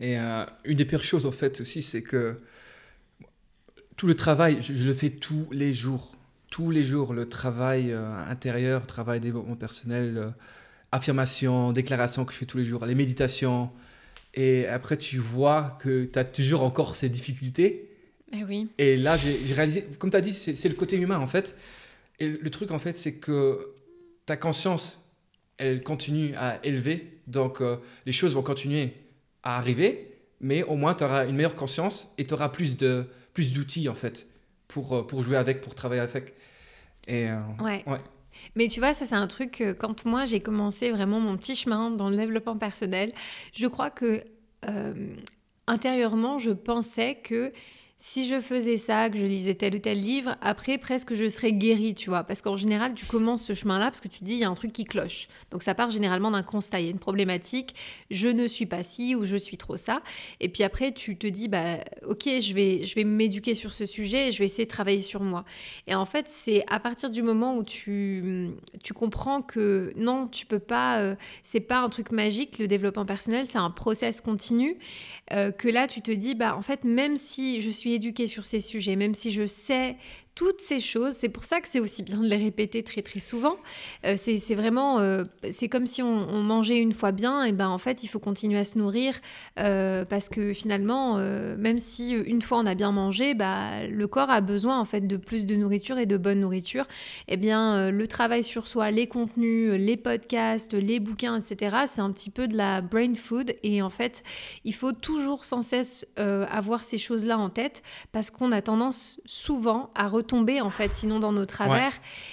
[0.00, 2.40] Et euh, une des pires choses, en fait, aussi, c'est que
[3.96, 6.12] tout le travail, je, je le fais tous les jours.
[6.50, 10.30] Tous les jours, le travail euh, intérieur, travail développement personnel, euh,
[10.92, 13.70] affirmation, déclaration que je fais tous les jours, les méditations.
[14.34, 17.90] Et après, tu vois que tu as toujours encore ces difficultés.
[18.32, 18.68] Eh oui.
[18.78, 21.56] Et là, j'ai réalisé, comme tu as dit, c'est le côté humain, en fait.
[22.20, 23.74] Et le truc, en fait, c'est que
[24.26, 25.04] ta conscience,
[25.58, 27.18] elle continue à élever.
[27.26, 27.76] Donc, euh,
[28.06, 28.92] les choses vont continuer
[29.42, 33.06] à arriver, mais au moins, tu auras une meilleure conscience et tu auras plus de
[33.34, 34.26] plus d'outils, en fait,
[34.68, 36.34] pour, euh, pour jouer avec, pour travailler avec.
[37.06, 37.82] Et euh, Ouais.
[37.86, 38.00] Ouais.
[38.54, 41.90] Mais tu vois, ça c'est un truc quand moi j'ai commencé vraiment mon petit chemin
[41.90, 43.12] dans le développement personnel,
[43.52, 44.24] je crois que
[44.68, 45.14] euh,
[45.66, 47.52] intérieurement je pensais que
[48.02, 51.52] si je faisais ça, que je lisais tel ou tel livre, après presque je serais
[51.52, 52.24] guérie, tu vois.
[52.24, 54.48] Parce qu'en général, tu commences ce chemin-là parce que tu te dis, il y a
[54.48, 55.28] un truc qui cloche.
[55.50, 57.74] Donc ça part généralement d'un constat, il y a une problématique,
[58.10, 60.00] je ne suis pas ci ou je suis trop ça.
[60.40, 63.84] Et puis après, tu te dis, bah ok, je vais, je vais m'éduquer sur ce
[63.84, 65.44] sujet et je vais essayer de travailler sur moi.
[65.86, 68.48] Et en fait, c'est à partir du moment où tu,
[68.82, 73.04] tu comprends que non, tu peux pas, euh, c'est pas un truc magique, le développement
[73.04, 74.78] personnel, c'est un process continu,
[75.32, 78.44] euh, que là, tu te dis, bah en fait, même si je suis éduquée sur
[78.44, 79.96] ces sujets, même si je sais
[80.34, 83.20] toutes ces choses, c'est pour ça que c'est aussi bien de les répéter très très
[83.20, 83.56] souvent.
[84.06, 87.78] Euh, c'est vraiment, euh, c'est comme si on, mangeait une fois bien, et ben en
[87.78, 89.20] fait, il faut continuer à se nourrir
[89.58, 91.16] euh, parce que finalement,
[91.58, 95.06] même si une fois on a bien mangé, bah, le corps a besoin en fait
[95.06, 96.86] de plus de nourriture et de bonne nourriture.
[97.28, 102.10] Eh bien, le travail sur soi, les contenus, les podcasts, les bouquins, etc., c'est un
[102.12, 103.54] petit peu de la brain food.
[103.62, 104.22] Et en fait,
[104.64, 109.90] il faut toujours sans cesse avoir ces choses-là en tête parce qu'on a tendance souvent
[109.94, 111.92] à retomber en fait, sinon dans nos travers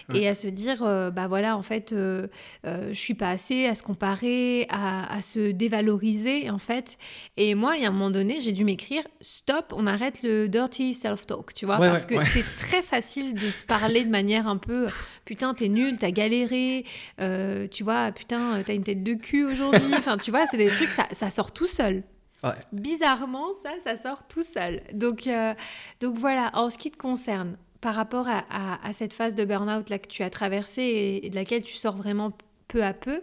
[0.10, 0.20] Ouais.
[0.22, 2.28] et à se dire, euh, bah voilà, en fait, euh,
[2.66, 6.98] euh, je suis pas assez, à se comparer, à, à se dévaloriser en fait.
[7.38, 10.48] Et moi, il y a un moment donné, j'ai dû m'écrire, stop, on arrête le
[10.48, 14.48] dirty self-talk, tu vois, Ouais, parce que c'est très facile de se parler de manière
[14.48, 14.88] un peu,
[15.26, 16.86] putain, t'es nul, t'as galéré,
[17.20, 19.94] euh, tu vois, putain, t'as une tête de cul aujourd'hui.
[19.98, 22.04] Enfin, tu vois, c'est des trucs, ça, ça sort tout seul.
[22.44, 22.52] Ouais.
[22.72, 24.82] Bizarrement, ça, ça sort tout seul.
[24.94, 25.54] Donc, euh,
[26.02, 29.46] donc voilà, en ce qui te concerne, par rapport à, à- à cette phase de
[29.46, 32.36] burn-out là que tu as traversée et, et de laquelle tu sors vraiment
[32.68, 33.22] peu à peu,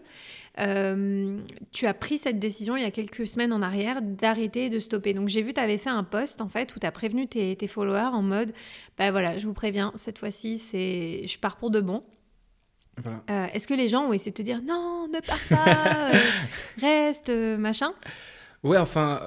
[0.58, 1.38] euh,
[1.72, 4.78] tu as pris cette décision il y a quelques semaines en arrière d'arrêter et de
[4.78, 5.12] stopper.
[5.12, 7.54] Donc j'ai vu, tu avais fait un post en fait où tu as prévenu tes,
[7.56, 8.52] tes followers en mode,
[8.96, 12.04] bah voilà, je vous préviens, cette fois-ci, c'est, je pars pour de bon.
[13.02, 13.22] Voilà.
[13.28, 16.18] Euh, Est-ce que les gens ont essayé de te dire non, ne pars pas, euh,
[16.80, 17.28] reste,
[17.58, 17.92] machin?
[18.62, 19.20] Ouais, enfin,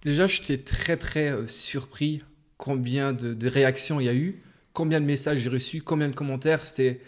[0.00, 2.22] déjà, j'étais très, très surpris
[2.56, 4.42] combien de, de réactions il y a eu,
[4.72, 6.64] combien de messages j'ai reçus, combien de commentaires.
[6.64, 7.00] C'était.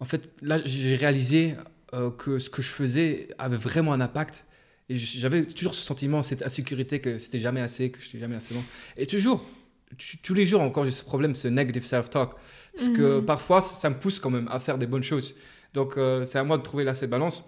[0.00, 1.54] En fait, là, j'ai réalisé
[1.94, 4.44] euh, que ce que je faisais avait vraiment un impact.
[4.90, 8.54] Et j'avais toujours ce sentiment, cette insécurité que c'était jamais assez, que j'étais jamais assez
[8.54, 8.62] bon.
[8.96, 9.44] Et toujours,
[10.22, 12.30] tous les jours encore, j'ai ce problème, ce negative self-talk.
[12.74, 13.24] Parce que Mhm.
[13.26, 15.34] parfois, ça, ça me pousse quand même à faire des bonnes choses.
[15.74, 17.44] Donc, euh, c'est à moi de trouver là cette balance.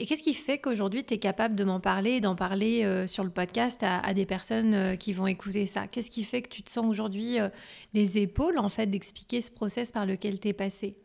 [0.00, 3.24] Et qu'est-ce qui fait qu'aujourd'hui, tu es capable de m'en parler d'en parler euh, sur
[3.24, 5.88] le podcast à, à des personnes euh, qui vont écouter ça?
[5.88, 7.48] Qu'est-ce qui fait que tu te sens aujourd'hui euh,
[7.94, 10.96] les épaules, en fait, d'expliquer ce process par lequel tu es passé?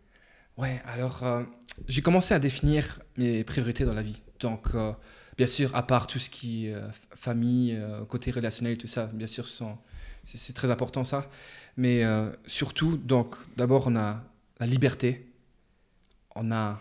[0.57, 1.23] Ouais, alors
[1.87, 4.21] j'ai commencé à définir mes priorités dans la vie.
[4.39, 4.67] Donc,
[5.35, 6.75] bien sûr, à part tout ce qui est
[7.15, 7.75] famille,
[8.07, 9.47] côté relationnel, tout ça, bien sûr,
[10.25, 11.27] c'est très important ça.
[11.75, 12.03] Mais
[12.45, 14.21] surtout, donc, d'abord, on a
[14.59, 15.25] la liberté,
[16.35, 16.79] on a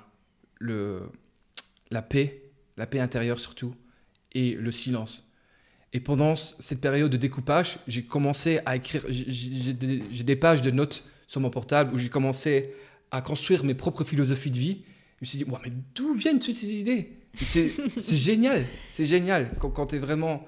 [0.58, 1.10] le,
[1.92, 3.74] la paix, la paix intérieure surtout,
[4.32, 5.24] et le silence.
[5.92, 11.04] Et pendant cette période de découpage, j'ai commencé à écrire, j'ai des, pages de notes
[11.26, 12.72] sur mon portable où j'ai commencé
[13.10, 14.84] à construire mes propres philosophies de vie.
[15.20, 17.12] Je me suis dit, mais d'où viennent toutes ces idées?
[17.34, 19.52] C'est génial, c'est génial.
[19.58, 20.46] Quand, tu es vraiment,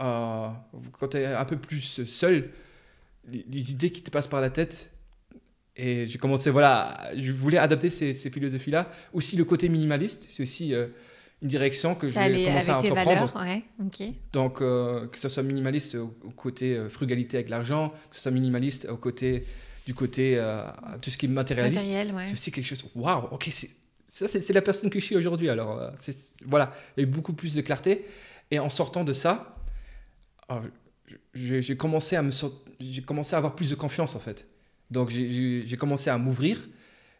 [0.00, 0.48] euh,
[0.98, 2.50] quand tu es un peu plus seul,
[3.28, 4.90] les, idées qui te passent par la tête.
[5.76, 8.90] Et j'ai commencé, voilà, je voulais adapter ces, philosophies-là.
[9.12, 10.74] Aussi le côté minimaliste, c'est aussi...
[10.74, 10.86] Euh,
[11.42, 13.42] une direction que j'ai commencé à entreprendre.
[13.42, 13.62] ouais,
[14.32, 18.32] Donc, euh, que ce soit minimaliste au, côté euh, frugalité avec l'argent, que ce soit
[18.32, 19.44] minimaliste au côté
[19.86, 20.42] du côté
[21.02, 21.86] tout ce qui est matérialiste.
[21.90, 22.82] C'est aussi quelque chose.
[22.94, 23.50] Waouh, ok,
[24.06, 25.50] ça c'est la personne que je suis aujourd'hui.
[25.50, 25.92] Alors,
[26.46, 28.06] voilà, il y a eu beaucoup plus de clarté.
[28.50, 29.58] Et en sortant de ça,
[31.34, 32.32] j'ai commencé à me
[32.80, 34.46] j'ai commencé à avoir plus de confiance en fait.
[34.90, 36.58] Donc, j'ai commencé à m'ouvrir.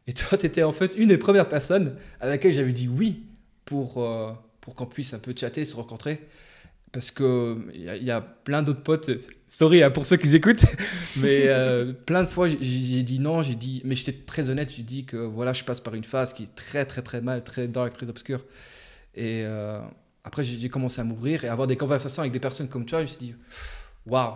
[0.07, 3.25] Et toi, tu étais en fait une des premières personnes à laquelle j'avais dit oui
[3.65, 6.27] pour, euh, pour qu'on puisse un peu chatter, se rencontrer.
[6.93, 9.11] Parce qu'il y, y, a plein d'autres potes,
[9.47, 10.65] sorry hein, pour ceux qui écoutent,
[11.17, 14.85] mais euh, plein de fois j'ai dit non, j'ai dit, mais j'étais très honnête, j'ai
[14.85, 17.69] dit que voilà, je passe par une phase qui est très très très mal, très
[17.69, 18.47] dark, très obscure.
[19.15, 19.81] Et euh,
[20.27, 22.99] après, j'ai commencé à m'ouvrir et avoir des conversations avec des personnes comme toi.
[22.99, 23.35] Je me suis dit,
[24.07, 24.35] waouh,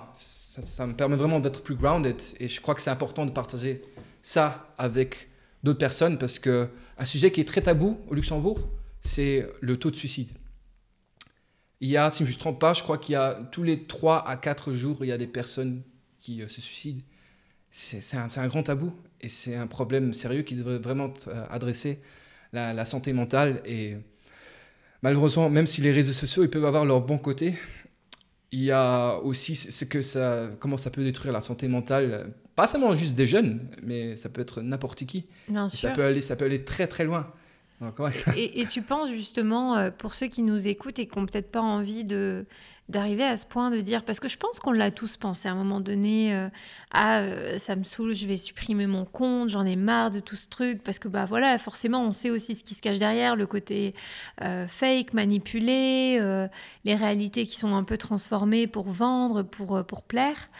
[0.51, 2.17] ça, me permet vraiment d'être plus grounded.
[2.41, 3.83] Et je crois que c'est important de partager
[4.23, 5.29] ça avec
[5.63, 8.69] d'autres personnes parce que un sujet qui est très tabou au Luxembourg,
[9.01, 10.31] c'est le taux de suicide.
[11.81, 13.63] Il y a, si je ne me trompe pas, je crois qu'il y a tous
[13.63, 15.83] les 3 à 4 jours, il y a des personnes
[16.19, 17.01] qui euh, se suicident.
[17.71, 22.01] C'est un, grand tabou et c'est un problème sérieux qui devrait vraiment euh, adresser
[22.53, 23.63] la, santé mentale.
[23.65, 23.97] Et
[25.03, 27.55] malheureusement, même si les réseaux sociaux ils peuvent avoir leur bon côté,
[28.53, 32.67] il y a aussi ce que ça, comment ça peut détruire la santé mentale, pas
[32.67, 35.27] seulement juste des jeunes, mais ça peut être n'importe qui.
[35.49, 37.33] Bien ça Peut aller, ça peut aller très très loin.
[38.37, 41.63] et, tu penses justement, euh, pour ceux qui nous écoutent et qui n'ont peut-être pas
[41.63, 42.45] envie de
[42.91, 45.53] d'arriver à ce point de dire, parce que je pense qu'on l'a tous pensé à
[45.53, 46.49] un moment donné, euh,
[46.91, 50.37] ah euh, ça me saoule, je vais supprimer mon compte, j'en ai marre de tout
[50.37, 53.37] ce truc, parce que bah voilà, forcément on sait aussi ce qui se cache derrière,
[53.37, 53.95] le côté
[54.69, 56.21] fake, manipulé,
[56.85, 60.51] les réalités qui sont un peu transformées pour vendre, pour, pour plaire.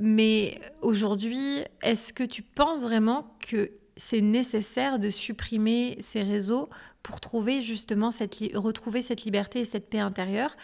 [0.00, 6.68] mais aujourd'hui, est-ce que tu penses vraiment que c'est nécessaire de supprimer ces réseaux
[7.04, 10.56] pour trouver justement cette retrouver cette liberté et cette paix intérieure.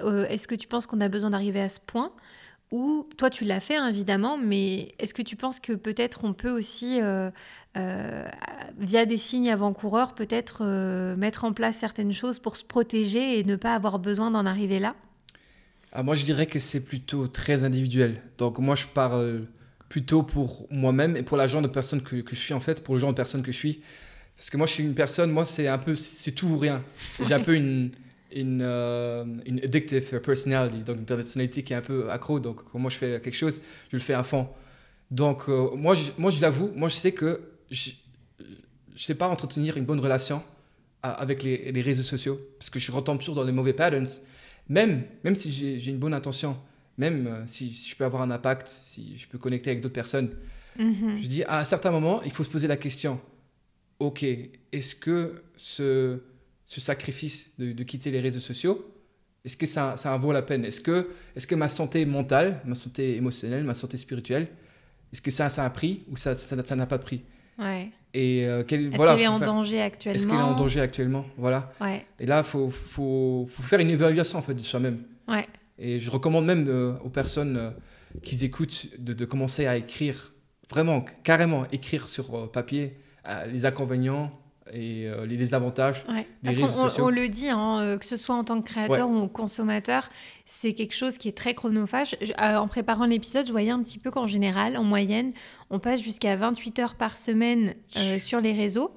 [0.00, 2.12] Euh, est-ce que tu penses qu'on a besoin d'arriver à ce point?
[2.70, 6.34] Ou toi tu l'as fait hein, évidemment, mais est-ce que tu penses que peut-être on
[6.34, 7.30] peut aussi, euh,
[7.76, 8.28] euh,
[8.78, 10.64] via des signes avant-coureurs, peut-être
[11.16, 14.78] mettre en place certaines choses pour se protéger et ne pas avoir besoin d'en arriver
[14.78, 14.94] là?
[15.92, 18.22] Ah, Moi je dirais que c'est plutôt très individuel.
[18.36, 19.46] Donc moi je parle
[19.88, 22.84] plutôt pour moi-même et pour la genre de personne que, que, je suis en fait,
[22.84, 23.82] pour le genre de personne que je suis.
[24.38, 26.82] Parce que moi, je suis une personne, moi, c'est un peu, c'est tout ou rien.
[27.20, 27.90] J'ai un peu une,
[28.32, 32.38] une, euh, une, addictive personality, donc une personnalité qui est un peu accro.
[32.38, 33.60] Donc, quand moi je fais quelque chose,
[33.90, 34.48] je le fais à fond.
[35.10, 39.26] Donc, euh, moi, je, moi, je l'avoue, moi, je sais que je ne sais pas
[39.26, 40.40] entretenir une bonne relation
[41.02, 44.06] avec les, les, réseaux sociaux parce que je retombe toujours dans les mauvais patterns.
[44.68, 46.56] Même, même si j'ai une bonne intention,
[46.98, 50.30] même euh, si, je peux avoir un impact, si je peux connecter avec d'autres personnes,
[50.78, 51.18] mhm.
[51.22, 53.20] je dis à un certain moment, il faut se poser la question,
[54.00, 54.24] ok,
[54.72, 56.20] est-ce que ce,
[56.66, 58.94] ce sacrifice de, quitter les réseaux sociaux,
[59.44, 60.64] est-ce que ça, ça en vaut la peine?
[60.64, 64.48] Est-ce que, est que ma santé mentale, ma santé émotionnelle, ma santé spirituelle,
[65.12, 67.22] est-ce que ça, ça a un prix ou ça n'a ça, n'a pas de prix
[67.58, 67.90] ouais.
[68.14, 71.26] Et euh, est-ce qu'elle est en danger actuellement Est-ce qu'elle est en danger actuellement?
[71.36, 71.72] Voilà.
[71.80, 72.06] Ouais.
[72.18, 75.02] Et là, il faut, faut, faut, faire une évaluation en fait, de soi-même.
[75.26, 75.46] Ouais.
[75.78, 77.70] Et je recommande même euh, aux personnes euh,
[78.22, 80.32] qui écoutent de, commencer à écrire,
[80.70, 82.96] vraiment, carrément, écrire sur papier
[83.50, 84.30] les inconvénients
[84.72, 86.04] et les, avantages
[86.42, 87.06] des réseaux sociaux.
[87.06, 90.10] On le dit, hein, que ce soit en tant que créateur ou consommateur,
[90.44, 92.16] c'est quelque chose qui est très chronophage.
[92.38, 95.30] en préparant l'épisode, je voyais un petit peu qu'en général, en moyenne,
[95.70, 97.74] on passe jusqu'à 28 heures par semaine
[98.18, 98.92] sur les réseaux.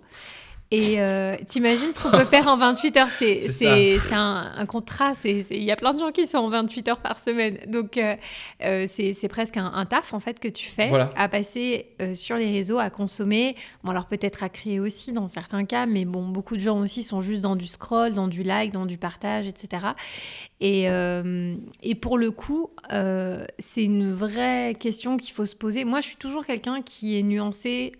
[0.73, 3.09] Et euh, t'imagines ce qu'on peut faire en 28 heures?
[3.09, 5.11] C'est un, un, contrat.
[5.25, 7.57] Il y a plein de gens qui sont en 28 heures par semaine.
[7.67, 8.15] Donc, euh,
[8.63, 12.77] euh, c'est presque un, taf, en fait, que tu fais à passer sur les réseaux,
[12.77, 13.57] à consommer.
[13.83, 17.03] Bon, alors peut-être à créer aussi dans certains cas, mais bon, beaucoup de gens aussi
[17.03, 19.87] sont juste dans du scroll, dans du like, dans du partage, etc.
[20.61, 20.85] Et,
[21.83, 22.69] et pour le coup,
[23.59, 25.83] c'est une vraie question qu'il faut se poser.
[25.83, 27.91] Moi, je suis toujours quelqu'un qui est nuancé,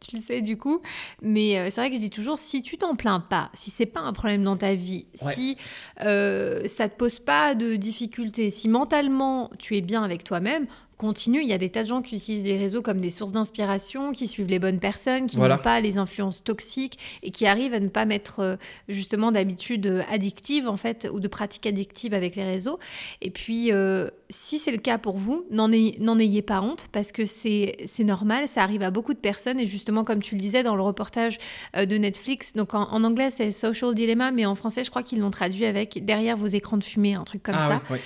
[0.00, 0.80] tu le sais du coup,
[1.20, 4.12] mais c'est vrai que je toujours, si tu t'en plains pas, si c'est pas un
[4.12, 5.56] problème dans ta vie, si
[6.02, 10.66] euh, ça te pose pas de difficultés, si mentalement tu es bien avec toi-même,
[10.96, 11.42] continue.
[11.42, 14.12] Il y a des tas de gens qui utilisent les réseaux comme des sources d'inspiration,
[14.12, 17.80] qui suivent les bonnes personnes, qui n'ont pas les influences toxiques et qui arrivent à
[17.80, 18.56] ne pas mettre euh,
[18.88, 22.78] justement d'habitudes euh, addictives en fait ou de pratiques addictives avec les réseaux.
[23.20, 27.24] Et puis, euh, si c'est le cas pour vous, n'en ayez, pas honte parce que
[27.24, 30.76] c'est normal, ça arrive à beaucoup de personnes et justement comme tu le disais dans
[30.76, 31.38] le reportage
[31.74, 35.30] de Netflix, donc en, anglais c'est Social Dilemma, mais en français je crois qu'ils l'ont
[35.30, 37.96] traduit avec derrière vos écrans de fumée, un truc comme ah ça.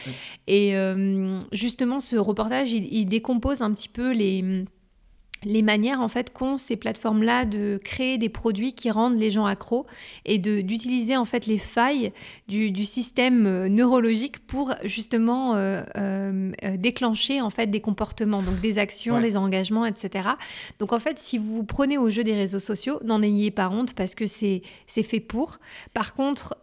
[0.47, 0.75] Et
[1.53, 4.65] justement ce reportage, il, décompose un petit peu les
[5.45, 9.31] les manières en fait qu'ont ces plateformes là de créer des produits qui rendent les
[9.31, 9.87] gens accros
[10.25, 12.13] et de d'utiliser en fait les failles
[12.49, 18.61] du, du système euh, neurologique pour justement euh, euh, déclencher en fait des comportements donc
[18.61, 20.31] des actions des engagements etc
[20.79, 23.95] donc en fait si vous prenez au jeu des réseaux sociaux n'en ayez pas honte
[23.95, 25.59] parce que c'est c'est fait pour.
[25.95, 26.57] Par contre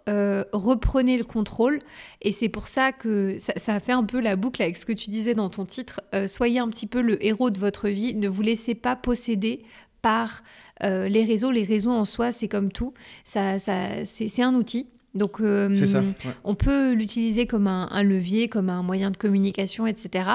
[0.53, 1.80] reprenez le contrôle
[2.21, 4.93] et c'est pour ça que ça, ça, fait un peu la boucle avec ce que
[4.93, 8.28] tu disais dans ton titre soyez un petit peu le héros de votre vie ne
[8.28, 9.63] vous laissez pas possédé
[10.01, 10.43] par
[10.84, 11.51] euh, les réseaux.
[11.51, 12.93] Les réseaux en soi, c'est comme tout.
[13.24, 14.88] Ça, ça, c'est un outil.
[15.18, 15.70] Donc, euh,
[16.43, 20.30] on peut l'utiliser comme un, levier, comme un moyen de communication, etc.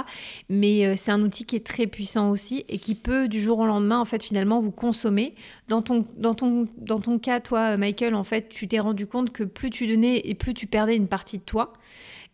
[0.48, 3.60] Mais euh, c'est un outil qui est très puissant aussi et qui peut, du jour
[3.60, 5.34] au lendemain, en fait, finalement, vous consommer.
[5.68, 9.30] Dans ton, dans ton, dans ton cas, toi, Michael, en fait, tu t'es rendu compte
[9.30, 11.72] que plus tu donnais et plus tu perdais une partie de toi.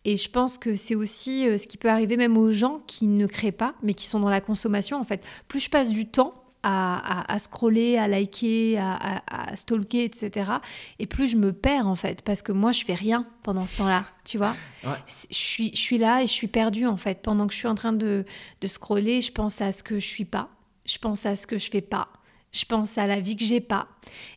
[0.09, 3.05] Et je pense que c'est aussi euh, ce qui peut arriver même aux gens qui
[3.05, 4.99] ne créent pas, mais qui sont dans la consommation.
[4.99, 6.33] En fait, plus je passe du temps
[6.63, 10.49] à, scroller, à liker, à, stalker, etc.
[10.97, 13.77] Et plus je me perds en fait, parce que moi je fais rien pendant ce
[13.77, 14.55] temps-là, tu vois.
[14.83, 14.89] Je,
[15.29, 17.21] suis, je suis là et je suis perdue en fait.
[17.21, 18.25] Pendant que je suis en train de,
[18.61, 20.49] de scroller, je pense à ce que je suis pas,
[20.87, 22.09] je pense à ce que je fais pas,
[22.51, 23.87] je pense à la vie que j'ai pas.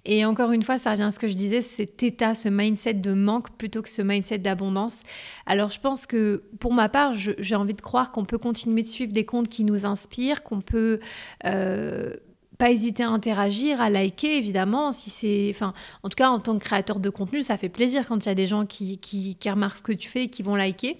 [0.04, 2.94] Et encore une fois, ça revient à ce que je disais, cet état, ce mindset
[2.94, 5.02] de manque plutôt que ce mindset d'abondance.
[5.46, 8.88] Alors je pense que pour ma part, j'ai envie de croire qu'on peut continuer de
[8.88, 11.00] suivre des comptes qui nous inspirent, qu'on peut...
[11.44, 12.14] Euh,
[12.58, 14.92] pas hésiter à interagir, à liker évidemment.
[14.92, 18.06] Si c'est, enfin, en tout cas en tant que créateur de contenu, ça fait plaisir
[18.06, 20.28] quand il y a des gens qui, qui, qui remarquent ce que tu fais et
[20.28, 20.96] qui vont liker.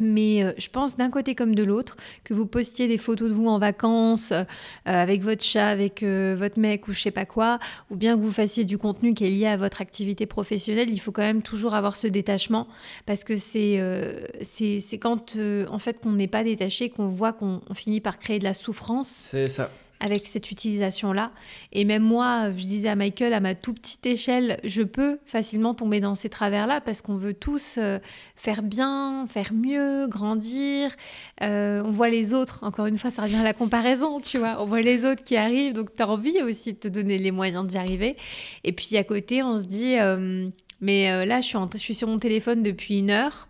[0.00, 3.34] Mais euh, je pense d'un côté comme de l'autre, que vous postiez des photos de
[3.34, 4.44] vous en vacances euh,
[4.84, 7.58] avec votre chat, avec euh, votre mec ou je sais pas quoi,
[7.90, 11.00] ou bien que vous fassiez du contenu qui est lié à votre activité professionnelle, il
[11.00, 12.66] faut quand même toujours avoir ce détachement
[13.06, 13.80] parce que c'est
[14.42, 18.44] c'est quand en fait qu'on n'est pas détaché qu'on voit qu'on finit par créer de
[18.44, 19.28] la souffrance.
[19.30, 19.70] C'est ça
[20.00, 21.30] avec cette utilisation-là.
[21.72, 25.74] Et même moi, je disais à Michael, à ma toute petite échelle, je peux facilement
[25.74, 27.98] tomber dans ces travers-là parce qu'on veut tous euh,
[28.34, 30.90] faire bien, faire mieux, grandir.
[31.42, 34.60] Euh, on voit les autres, encore une fois, ça revient à la comparaison, tu vois.
[34.60, 37.30] On voit les autres qui arrivent, donc tu as envie aussi de te donner les
[37.30, 38.16] moyens d'y arriver.
[38.64, 40.48] Et puis à côté, on se dit, euh,
[40.80, 43.49] mais là, je suis, je suis sur mon téléphone depuis une heure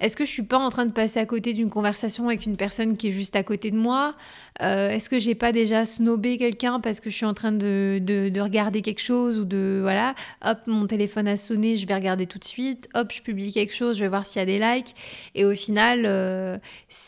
[0.00, 2.56] est-ce que je suis pas en train de passer à côté d'une conversation avec une
[2.56, 4.14] personne qui est juste à côté de moi
[4.62, 8.00] euh, Est-ce que j'ai pas déjà snobé quelqu'un parce que je suis en train de,
[8.02, 12.26] de, regarder quelque chose ou de voilà, hop, mon téléphone a sonné, je vais regarder
[12.26, 12.88] tout de suite.
[12.94, 14.94] Hop, je publie quelque chose, je vais voir s'il y a des likes.
[15.34, 16.56] Et au final, euh,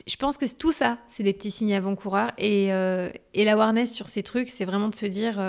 [0.07, 2.33] je pense que tout ça, c'est des petits signes avant-coureurs.
[2.37, 5.41] Et, euh, et l'awareness sur ces trucs, c'est vraiment de se dire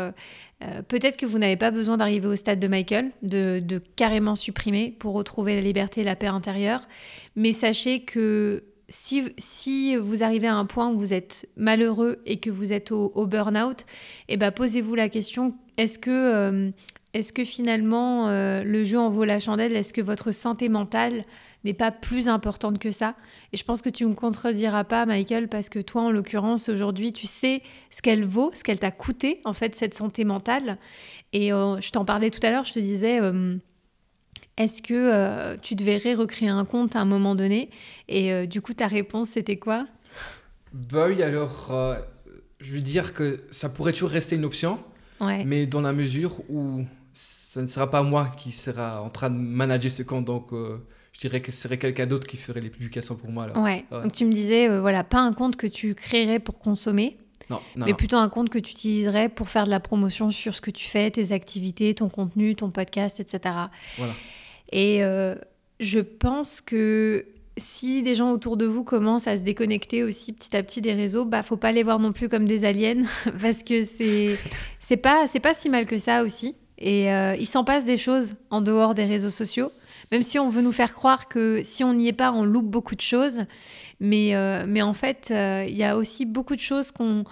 [0.63, 4.95] euh, peut-être que vous n'avez pas besoin d'arriver au stade de Michael, de, carrément supprimer
[4.97, 6.87] pour retrouver la liberté et la paix intérieure,
[7.35, 12.49] mais sachez que si, vous arrivez à un point où vous êtes malheureux et que
[12.49, 13.85] vous êtes au, burn-out,
[14.29, 16.69] eh ben posez-vous la question, est-ce que, euh,
[17.13, 19.75] est que finalement euh, le jeu en vaut la chandelle?
[19.75, 21.25] Est-ce que votre santé mentale
[21.63, 23.15] n'est pas plus importante que ça.
[23.51, 26.69] Et je pense que tu ne me contrediras pas, Michael, parce que toi, en l'occurrence,
[26.69, 30.77] aujourd'hui, tu sais ce qu'elle vaut, ce qu'elle t'a coûté, en fait, cette santé mentale.
[31.31, 33.19] Et euh, je t'en parlais tout à l'heure, je te disais...
[33.21, 33.57] Euh,
[34.55, 37.71] est-ce que euh, tu devrais recréer un compte à un moment donné?
[38.07, 39.87] Et du coup, ta réponse, c'était quoi?
[40.73, 41.73] Bah oui, alors,
[42.59, 44.77] je veux dire que ça pourrait toujours rester une option,
[45.19, 49.37] mais dans la mesure où ce ne sera pas moi qui sera en train de
[49.39, 50.51] manager ce compte, donc
[51.13, 53.47] je dirais que ce serait quelqu'un d'autre qui ferait les publications pour moi.
[53.57, 53.85] Ouais.
[53.91, 57.17] Donc tu me disais, euh, voilà, pas un compte que tu créerais pour consommer,
[57.49, 57.97] Non, non, mais non.
[57.97, 60.85] plutôt un compte que tu utiliserais pour faire de la promotion sur ce que tu
[60.87, 63.55] fais, tes activités, ton contenu, ton podcast, etc.
[63.97, 64.13] Voilà.
[64.71, 65.35] Et euh,
[65.79, 67.25] je pense que
[67.57, 70.93] si des gens autour de vous commencent à se déconnecter aussi petit à petit des
[70.93, 73.03] réseaux, bah faut pas les voir non plus comme des aliens
[73.41, 74.37] parce que c'est
[74.79, 76.55] c'est pas c'est pas si mal que ça aussi.
[76.79, 79.71] Et euh, il s'en passe des choses en dehors des réseaux sociaux,
[80.13, 82.69] même si on veut nous faire croire que si on n'y est pas, on loupe
[82.69, 83.45] beaucoup de choses.
[83.99, 87.25] Mais, euh, mais en fait, euh, il y a aussi beaucoup de choses qu'on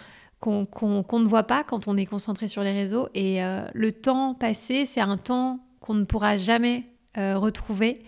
[0.43, 3.07] ne voit pas quand on est concentré sur les réseaux.
[3.13, 8.01] Et euh, le temps passé, c'est un temps qu'on ne pourra jamais retrouver.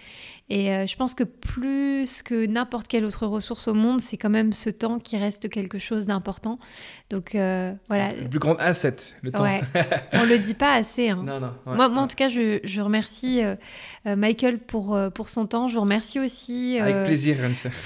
[0.50, 4.30] Et euh, je pense que plus que n'importe quelle autre ressource au monde, c'est quand
[4.30, 6.60] même ce temps qui reste quelque chose d'important.
[7.10, 9.42] Donc euh, voilà, Le plus grand asset, le temps.
[9.44, 9.62] ouais.
[10.14, 11.10] on le dit pas assez.
[11.10, 11.24] hein.
[11.26, 11.54] Non, non.
[11.66, 13.56] ouais, moi, moi, en tout cas, je, je remercie euh,
[14.18, 15.70] Michael pour, pour son temps.
[15.70, 17.38] Je vous remercie aussi Avec plaisir,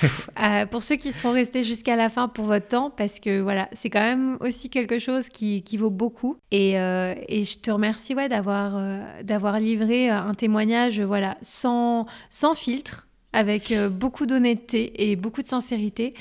[0.71, 3.89] pour ceux qui seront restés jusqu'à la fin pour votre temps, parce que voilà, c'est
[3.91, 6.37] quand même aussi quelque chose qui, qui vaut beaucoup.
[6.51, 8.81] Et, et je te remercie ouais, d'avoir
[9.23, 15.47] d'avoir livré un témoignage voilà, sans, sans filtre, avec euh, beaucoup d'honnêteté et beaucoup de
[15.47, 16.13] sincérité.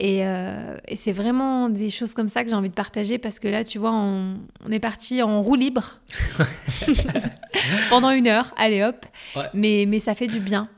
[0.00, 3.40] Et, euh, et c'est vraiment des choses comme ça que j'ai envie de partager parce
[3.40, 6.00] que là, tu vois, on, on est parti en roue libre
[7.90, 8.52] pendant une heure.
[8.56, 9.04] Allez hop.
[9.36, 9.46] Ouais.
[9.54, 10.68] Mais, mais ça fait du bien.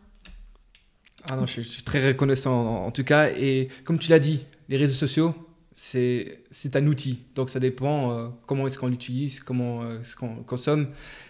[1.31, 3.29] Ah non, je, suis- je suis très reconnaissant en, en tout cas.
[3.31, 5.35] Et comme tu l'as dit, les réseaux sociaux,
[5.73, 7.25] c'est c'est un outil.
[7.35, 10.89] Donc ça dépend euh, comment est-ce qu'on l'utilise, comment euh, est-ce qu'on consomme.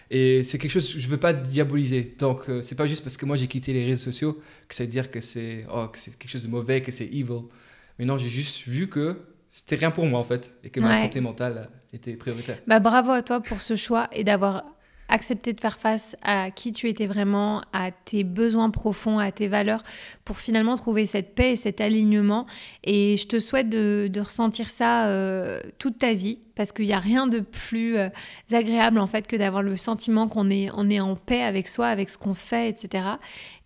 [0.09, 2.15] Et c'est quelque chose que je veux pas diaboliser.
[2.17, 4.83] Donc euh, c'est pas juste parce que moi j'ai quitté les réseaux sociaux que ça
[4.83, 7.43] veut dire que c'est oh, que c'est quelque chose de mauvais, que c'est evil.
[7.99, 9.17] Mais non, j'ai juste vu que
[9.47, 12.57] c'était rien pour moi en fait et que ma santé mentale euh, était prioritaire.
[12.65, 14.63] Bah, bravo à toi pour ce choix et d'avoir
[15.11, 19.47] accepté de faire face à qui tu étais vraiment, à tes besoins profonds, à tes
[19.47, 19.83] valeurs,
[20.25, 22.47] pour finalement trouver cette paix et cet alignement.
[22.83, 26.93] Et je te souhaite de, de ressentir ça euh, toute ta vie, parce qu'il n'y
[26.93, 28.09] a rien de plus euh,
[28.51, 31.87] agréable en fait que d'avoir le sentiment qu'on est, on est en paix avec soi,
[31.87, 33.03] avec ce qu'on fait, etc.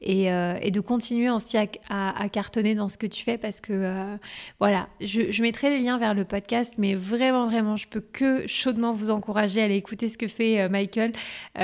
[0.02, 3.38] Et, euh, et de continuer aussi à, à- à cartonner dans ce que tu fais,
[3.40, 4.18] parce que euh,
[4.60, 8.46] voilà, je, je mettrai les liens vers le podcast, mais vraiment, vraiment, je peux que
[8.48, 11.14] chaudement vous encourager à aller écouter ce que fait Michael.
[11.58, 11.62] Il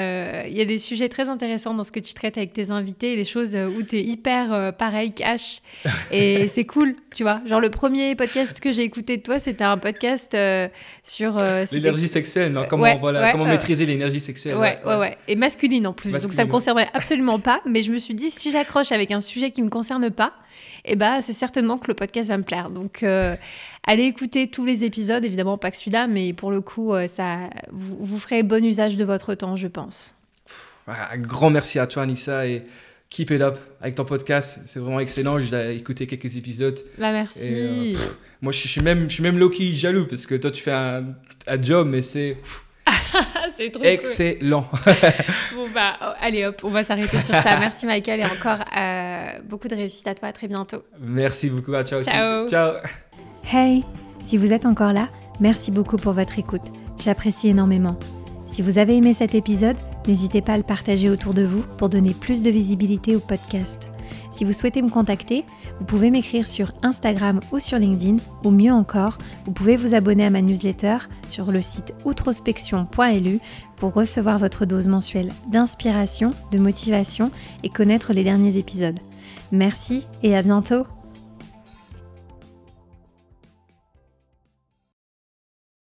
[0.58, 3.26] y a des sujets très intéressants dans ce que tu traites avec tes invités, des
[3.26, 5.62] choses où tu es hyper pareil, cash.
[6.12, 7.42] Et c'est cool, tu vois.
[7.46, 10.36] Genre, le premier podcast que j'ai écouté de toi, c'était un podcast
[11.12, 11.38] sur.
[11.38, 13.52] euh, L'énergie sexuelle, non Comment, Ouais, voilà, ouais, comment ouais.
[13.52, 16.12] maîtriser l'énergie sexuelle Ouais, ouais, ouais, Et masculine en plus.
[16.12, 16.48] Donc ça me ouais.
[16.48, 17.62] concernerait absolument pas.
[17.66, 20.34] Mais je me suis dit, si j'accroche avec un sujet qui me concerne pas,
[20.86, 22.70] eh ben, c'est certainement que le podcast va me plaire.
[22.70, 23.36] Donc, euh,
[23.88, 27.50] allez écouter tous les épisodes, évidemment pas que celui-là, mais pour le coup, euh, ça,
[27.72, 30.16] vous, vous ferez bon usage de votre temps, je pense.
[30.88, 32.64] Un grand merci à toi, Anissa, et
[33.12, 34.62] keep it up avec ton podcast.
[34.66, 35.40] C'est vraiment excellent.
[35.40, 36.80] J'ai écouté quelques épisodes.
[36.98, 37.40] Bah, merci.
[37.44, 40.50] Et, euh, pff, Moi, je suis même, je suis même low-key jaloux parce que toi,
[40.50, 41.04] tu fais un,
[41.46, 42.38] un job, mais c'est
[43.58, 44.68] c'est trop excellent.
[45.56, 47.56] Bon, bah, oh, allez hop, on va s'arrêter sur ça.
[47.60, 50.30] Merci, Michael, et encore euh, beaucoup de réussite à toi.
[50.30, 50.84] À très bientôt.
[51.00, 52.10] Merci beaucoup à aussi.
[52.10, 52.48] Ciao.
[52.48, 52.76] Ciao.
[53.52, 53.84] Hey,
[54.26, 55.10] si vous êtes encore là,
[55.40, 56.64] merci beaucoup pour votre écoute.
[56.98, 57.98] J'apprécie énormément.
[58.52, 59.78] Si vous avez aimé cet épisode,
[60.08, 63.88] n'hésitez pas à le partager autour de vous pour donner plus de visibilité au podcast.
[64.34, 65.46] Si vous souhaitez me contacter,
[65.78, 70.26] vous pouvez m'écrire sur Instagram ou sur LinkedIn, ou mieux encore, vous pouvez vous abonner
[70.26, 70.98] à ma newsletter
[71.30, 73.40] sur le site outrospection.lu
[73.78, 77.32] pour recevoir votre dose mensuelle d'inspiration, de motivation
[77.64, 79.00] et connaître les derniers épisodes.
[79.54, 80.84] Merci et à bientôt